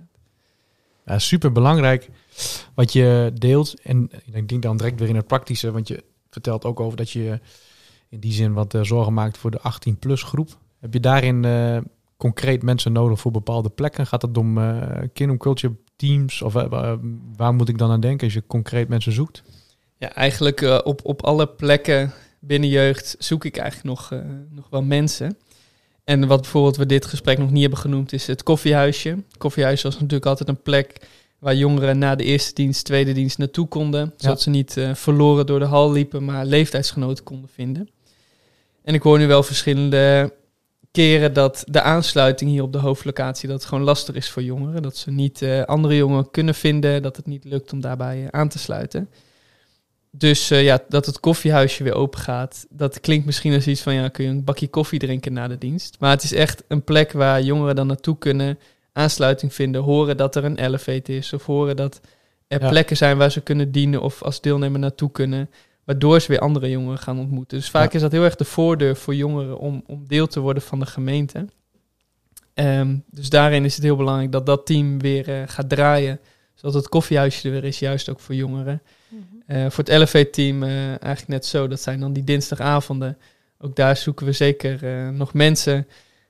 [1.07, 2.09] Ja, super belangrijk
[2.75, 3.75] wat je deelt.
[3.83, 7.11] En ik denk dan direct weer in het praktische, want je vertelt ook over dat
[7.11, 7.41] je
[8.11, 10.49] in die zin wat eh, zorgen maakt voor de 18-plus groep.
[10.81, 11.79] Heb je daarin eh,
[12.17, 14.07] concreet mensen nodig voor bepaalde plekken?
[14.07, 14.59] Gaat het om
[15.13, 16.43] Kingdom Culture teams?
[16.43, 16.99] Of wa-
[17.37, 19.43] waar moet ik dan aan denken als je concreet mensen zoekt?
[19.97, 24.21] Ja, eigenlijk op, op alle plekken binnen jeugd zoek ik eigenlijk nog,
[24.51, 25.37] nog wel mensen.
[26.05, 29.09] En wat bijvoorbeeld we dit gesprek nog niet hebben genoemd is het koffiehuisje.
[29.09, 33.39] Het koffiehuis was natuurlijk altijd een plek waar jongeren na de eerste dienst, tweede dienst
[33.39, 34.13] naartoe konden.
[34.17, 37.89] Zodat ze niet verloren door de hal liepen, maar leeftijdsgenoten konden vinden.
[38.83, 40.33] En ik hoor nu wel verschillende
[40.91, 44.83] keren dat de aansluiting hier op de hoofdlocatie dat het gewoon lastig is voor jongeren.
[44.83, 48.29] Dat ze niet eh, andere jongeren kunnen vinden, dat het niet lukt om daarbij eh,
[48.31, 49.11] aan te sluiten.
[50.11, 53.95] Dus eh, ja, dat het koffiehuisje weer open gaat, dat klinkt misschien als iets van
[53.95, 55.97] ja, kun je een bakje koffie drinken na de dienst.
[55.99, 58.59] Maar het is echt een plek waar jongeren dan naartoe kunnen,
[58.93, 62.01] aansluiting vinden, horen dat er een elevate is of horen dat
[62.49, 62.69] er Ja.
[62.69, 65.51] plekken zijn waar ze kunnen dienen of als deelnemer naartoe kunnen,
[65.85, 67.59] waardoor ze weer andere jongeren gaan ontmoeten.
[67.59, 67.95] Dus vaak Ja.
[67.95, 70.87] is dat heel erg de voordeur voor jongeren om, om deel te worden van de
[70.87, 71.47] gemeente.
[72.55, 76.21] Ehm, dus daarin is het heel belangrijk dat dat team weer eh, gaat draaien,
[76.55, 78.83] zodat het koffiehuisje er weer is, juist ook voor jongeren.
[79.47, 81.69] Eh, voor het Elevate-team eh, eigenlijk net zo.
[81.69, 83.19] Dat zijn dan die dinsdagavonden.
[83.59, 85.87] Ook daar zoeken we zeker eh, nog mensen.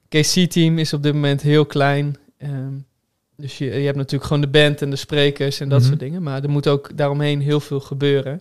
[0.09, 2.17] KC-team is op dit moment heel klein.
[2.39, 2.73] Ehm,
[3.37, 5.89] dus je, je hebt natuurlijk gewoon de band en de sprekers en dat Mhm.
[5.89, 6.23] soort dingen.
[6.23, 8.41] Maar er moet ook daaromheen heel veel gebeuren.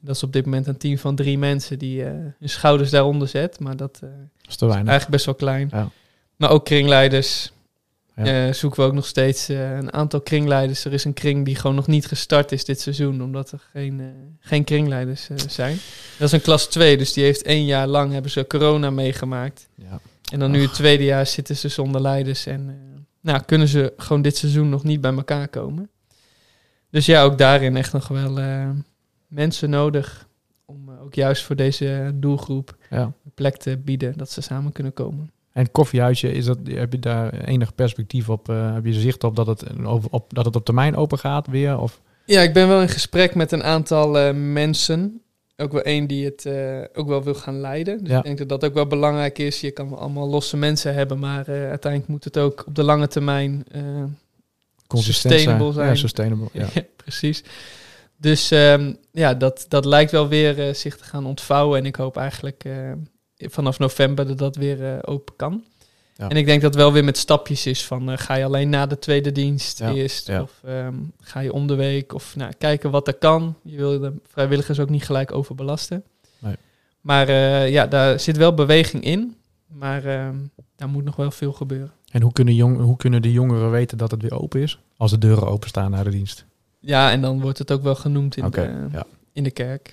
[0.00, 3.28] Dat is op dit moment een team van drie mensen die eh, hun schouders daaronder
[3.28, 3.60] zet.
[3.60, 4.88] Maar dat eh, Dat is te weinig.
[4.88, 5.68] eigenlijk best wel klein.
[5.72, 5.90] Ja.
[6.36, 7.52] Maar ook kringleiders.
[8.16, 8.46] Ja.
[8.46, 10.84] Eh, zoeken we ook nog steeds een aantal kringleiders.
[10.84, 14.12] Er is een kring die gewoon nog niet gestart is dit seizoen, omdat er geen,
[14.40, 15.78] geen kringleiders zijn.
[16.18, 19.68] Dat is een klas 2, dus die heeft één jaar lang hebben ze corona meegemaakt.
[19.74, 20.00] Ja.
[20.32, 22.78] En dan nu het tweede jaar zitten ze zonder leiders en
[23.20, 25.90] nou, kunnen ze gewoon dit seizoen nog niet bij elkaar komen.
[26.90, 28.38] Dus ja, ook daarin echt nog wel
[29.28, 30.28] mensen nodig
[30.64, 33.00] om eh, ook juist voor deze doelgroep Ja.
[33.02, 35.30] een plek te bieden dat ze samen kunnen komen.
[35.52, 38.48] En het koffiehuisje, is dat, heb je daar enig perspectief op?
[38.48, 41.46] eh, heb je zicht op dat het, over, op dat het op termijn open gaat
[41.46, 41.78] weer?
[41.80, 42.00] Of?
[42.24, 45.20] Ja, ik ben wel in gesprek met een aantal eh, mensen.
[45.56, 46.46] Ook wel één die het
[46.94, 47.98] ook wel wil gaan leiden.
[47.98, 48.18] Dus Ja.
[48.18, 49.60] ik denk dat dat ook wel belangrijk is.
[49.60, 53.08] Je kan wel allemaal losse mensen hebben, maar uiteindelijk moet het ook op de lange
[53.08, 53.64] termijn
[54.86, 55.88] Consistent Sustainable zijn.
[55.88, 56.48] Ja, sustainable.
[56.52, 56.66] Ja.
[56.74, 57.42] Ja, precies.
[58.16, 61.78] Dus ehm, ja, dat, dat lijkt wel weer eh, zich te gaan ontvouwen.
[61.78, 62.92] En ik hoop eigenlijk eh,
[63.36, 65.64] vanaf november dat dat weer eh, open kan.
[66.16, 66.28] Ja.
[66.28, 68.86] En ik denk dat het wel weer met stapjes is van ga je alleen na
[68.86, 70.42] de tweede dienst Ja, eerst ja.
[70.42, 73.56] of ehm, ga je om de week of nou, kijken wat er kan.
[73.62, 76.04] Je wil de vrijwilligers ook niet gelijk overbelasten.
[76.38, 76.54] Nee.
[77.00, 77.30] Maar
[77.70, 79.36] ja, daar zit wel beweging in.
[79.66, 80.36] Maar ehm,
[80.76, 81.92] daar moet nog wel veel gebeuren.
[82.10, 84.78] En hoe kunnen, jong, hoe kunnen de jongeren weten dat het weer open is?
[84.96, 86.44] Als de deuren openstaan naar de dienst.
[86.86, 89.04] Ja, en dan wordt het ook wel genoemd in, de, ja.
[89.32, 89.92] in de kerk.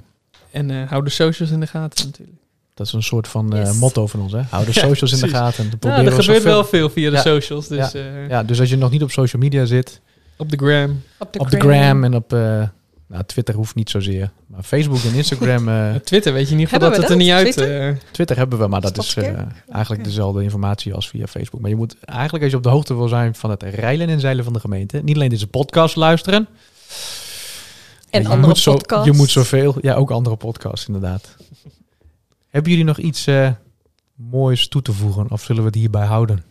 [0.51, 2.37] En eh, hou de socials in de gaten natuurlijk.
[2.73, 3.77] Dat is een soort van eh, Yes.
[3.77, 4.41] motto van ons, hè?
[4.49, 5.63] Hou de Ja, socials in de gaten.
[5.63, 7.21] Ja, proberen er we gebeurt zoveel- wel veel via de Ja.
[7.21, 7.67] socials.
[7.67, 10.01] Dus eh, Ja, dus als je nog niet op social media zit,
[10.37, 11.01] op de gram.
[11.19, 12.33] Op de, op de gram en op...
[12.33, 12.63] eh,
[13.07, 14.31] nou, Twitter hoeft niet zozeer.
[14.47, 15.69] Maar Facebook en Instagram...
[15.69, 17.51] eh, Twitter weet je in ieder geval Hebben dat het er niet uit...
[17.53, 17.87] Twitter?
[17.89, 19.15] eh, Twitter hebben we, maar dat is
[19.71, 21.61] eigenlijk dezelfde informatie als via Facebook.
[21.61, 24.19] Maar je moet eigenlijk, als je op de hoogte wil zijn van het rijlen en
[24.19, 26.47] zeilen van de gemeente, niet alleen deze podcast luisteren.
[28.09, 29.05] En je andere moet zo, podcasts.
[29.05, 31.35] Je moet zoveel, ja, ook andere podcasts inderdaad.
[32.47, 33.49] Hebben jullie nog iets eh,
[34.15, 36.43] moois toe te voegen of zullen we het hierbij houden?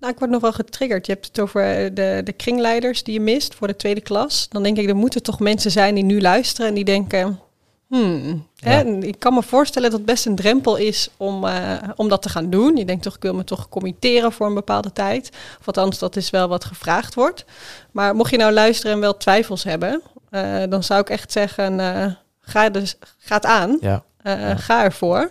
[0.00, 1.06] Nou, ik word nog wel getriggerd.
[1.06, 4.48] Je hebt het over eh, de, de kringleiders die je mist voor de tweede klas.
[4.48, 7.40] Dan denk ik, er moeten toch mensen zijn die nu luisteren en die denken...
[7.90, 8.78] Hmm, hè, Ja.
[8.84, 12.22] en ik kan me voorstellen dat het best een drempel is om, eh, om dat
[12.22, 12.76] te gaan doen.
[12.76, 15.30] Je denkt toch, ik wil me toch committeren voor een bepaalde tijd.
[15.60, 17.44] Of althans, dat is wel wat gevraagd wordt.
[17.90, 20.02] Maar mocht je nou luisteren en wel twijfels hebben...
[20.30, 22.06] eh, dan zou ik echt zeggen, eh,
[22.40, 23.78] ga, dus, ga het aan.
[23.80, 24.56] Ja, Ja.
[24.56, 25.30] Ga ervoor.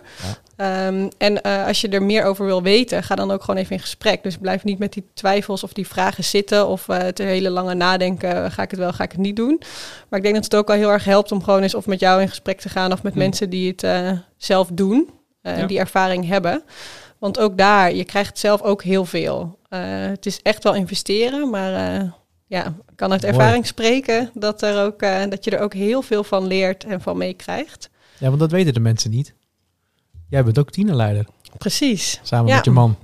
[0.60, 3.72] Ehm, en eh, als je er meer over wil weten, ga dan ook gewoon even
[3.76, 4.22] in gesprek.
[4.22, 7.74] Dus blijf niet met die twijfels of die vragen zitten of eh het hele lange
[7.74, 8.50] nadenken.
[8.52, 9.60] Ga ik het wel, ga ik het niet doen?
[10.08, 12.00] Maar ik denk dat het ook al heel erg helpt om gewoon eens of met
[12.00, 13.18] jou in gesprek te gaan of met Hm.
[13.18, 15.10] mensen die het eh, zelf doen
[15.42, 15.66] eh, en Ja.
[15.66, 16.62] die ervaring hebben.
[17.18, 19.58] Want ook daar, je krijgt zelf ook heel veel.
[19.68, 22.10] Eh, het is echt wel investeren, maar eh,
[22.46, 23.34] ja, ik kan uit Mooi.
[23.34, 27.00] ervaring spreken dat, er ook, eh, dat je er ook heel veel van leert en
[27.00, 27.90] van meekrijgt.
[28.18, 29.34] ja, want dat weten de mensen niet.
[30.30, 31.26] Jij bent ook tienerleider,
[31.58, 32.20] Precies.
[32.22, 32.54] samen Ja.
[32.54, 32.96] met je man.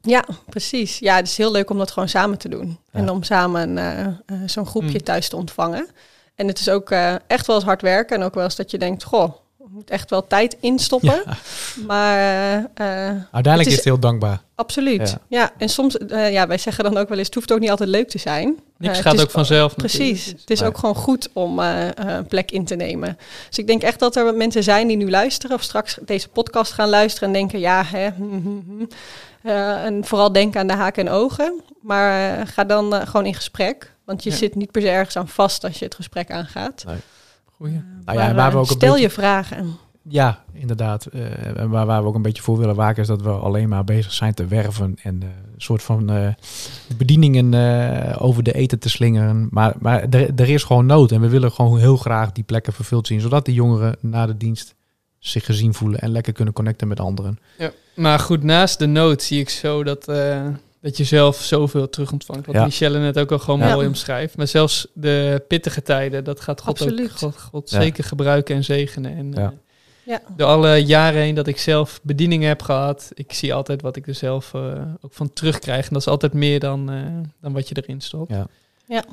[0.00, 0.98] Ja, precies.
[0.98, 2.68] Ja, het is heel leuk om dat gewoon samen te doen.
[2.92, 2.98] Ja.
[2.98, 4.14] En om samen eh, eh,
[4.46, 5.02] zo'n groepje Mm.
[5.04, 5.88] thuis te ontvangen.
[6.34, 8.16] En het is ook eh, echt wel eens hard werken.
[8.16, 9.32] En ook wel eens dat je denkt, goh,
[9.70, 11.22] moet echt wel tijd instoppen.
[11.26, 11.36] Ja.
[11.86, 12.18] Maar
[12.74, 14.40] eh, Uiteindelijk Het is is- het heel dankbaar.
[14.54, 15.08] absoluut.
[15.10, 15.18] Ja.
[15.28, 15.50] Ja.
[15.58, 17.88] en soms, eh, ja, wij zeggen dan ook wel eens, het hoeft ook niet altijd
[17.88, 18.56] leuk te zijn.
[18.78, 19.98] niks gaat is- ook vanzelf Precies.
[20.18, 20.40] natuurlijk.
[20.40, 20.68] Het is Nee.
[20.68, 23.18] ook gewoon goed om een plek in te nemen.
[23.48, 26.72] Dus ik denk echt dat er mensen zijn die nu luisteren of straks deze podcast
[26.72, 28.08] gaan luisteren en denken, ja, hè,
[29.86, 31.60] en vooral denken aan de haken en ogen.
[31.82, 33.92] Maar ga dan gewoon in gesprek.
[34.04, 34.36] Want je Ja.
[34.36, 36.84] zit niet per se ergens aan vast als je het gesprek aangaat.
[37.58, 37.82] Goeie.
[38.04, 39.76] Nou ja, Maar, waar we eh, ook stel beetje- je vragen.
[40.10, 41.06] Ja, inderdaad.
[41.06, 43.68] Eh, en waar, waar we ook een beetje voor willen waken is dat we alleen
[43.68, 46.28] maar bezig zijn te werven en eh, een soort van eh,
[46.96, 49.48] bedieningen eh, over de eten te slingeren.
[49.50, 52.72] Maar, maar er, er is gewoon nood en we willen gewoon heel graag die plekken
[52.72, 54.74] vervuld zien, zodat die jongeren na de dienst
[55.18, 57.38] zich gezien voelen en lekker kunnen connecten met anderen.
[57.58, 57.70] Ja.
[57.96, 60.46] Maar goed, naast de nood zie ik zo dat, eh,
[60.80, 62.46] dat je zelf zoveel terug ontvangt.
[62.46, 62.64] Wat Ja.
[62.64, 63.74] Michelle net ook al gewoon Ja.
[63.74, 64.36] mooi omschrijft.
[64.36, 67.10] Maar zelfs de pittige tijden, dat gaat God, ook.
[67.10, 67.80] God, God Ja.
[67.80, 69.16] zeker gebruiken en zegenen.
[69.16, 69.42] En, Ja.
[69.42, 69.48] eh,
[70.04, 70.20] Ja.
[70.36, 74.06] Door alle jaren heen dat ik zelf bedieningen heb gehad, ik zie altijd wat ik
[74.06, 75.86] er zelf eh, ook van terugkrijg.
[75.86, 77.02] En dat is altijd meer dan, eh,
[77.40, 78.30] dan wat je erin stopt.
[78.30, 78.46] Ja.
[78.86, 79.04] Ja.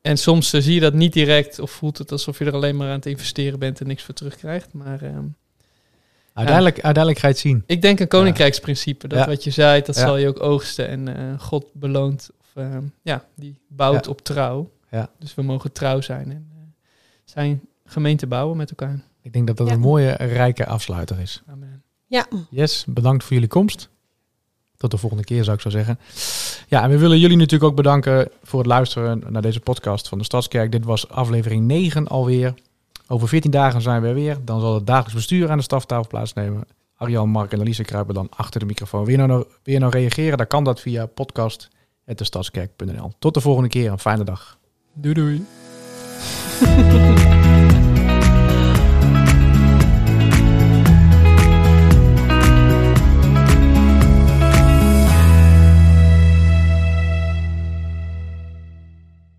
[0.00, 2.88] En soms zie je dat niet direct of voelt het alsof je er alleen maar
[2.88, 4.72] aan het investeren bent en niks voor terugkrijgt.
[4.72, 5.00] Maar
[6.34, 7.62] Uiteindelijk, uiteindelijk ga je het zien.
[7.66, 9.08] ik denk een koninkrijksprincipe.
[9.08, 9.26] Dat Ja.
[9.26, 10.00] wat je zei, dat Ja.
[10.00, 10.88] zal je ook oogsten.
[10.88, 14.10] En eh, God beloont, of, ehm, ja, die bouwt Ja.
[14.10, 14.70] op trouw.
[14.90, 15.10] Ja.
[15.18, 16.58] Dus we mogen trouw zijn en eh,
[17.24, 19.00] zijn gemeente bouwen met elkaar.
[19.22, 19.72] Ik denk dat dat Ja.
[19.74, 21.42] een mooie, rijke afsluiter is.
[21.46, 21.82] Amen.
[22.06, 23.88] Ja, Yes, bedankt voor jullie komst.
[24.76, 25.98] Tot de volgende keer zou ik zo zeggen.
[26.68, 30.18] Ja, en we willen jullie natuurlijk ook bedanken voor het luisteren naar deze podcast van
[30.18, 30.72] de Stadskerk.
[30.72, 32.54] Dit was aflevering 9 alweer.
[33.12, 34.38] Over 14 dagen zijn we er weer.
[34.44, 36.64] Dan zal het dagelijks bestuur aan de staftafel plaatsnemen.
[36.96, 39.04] Arjan, Mark en Alice kruipen dan achter de microfoon.
[39.04, 40.38] Wil je nou, wil je nou reageren?
[40.38, 43.12] Dan kan dat via podcast.destadskerk.nl.
[43.18, 43.90] Tot de volgende keer.
[43.90, 44.58] Een fijne dag.
[44.94, 45.44] Doei doei.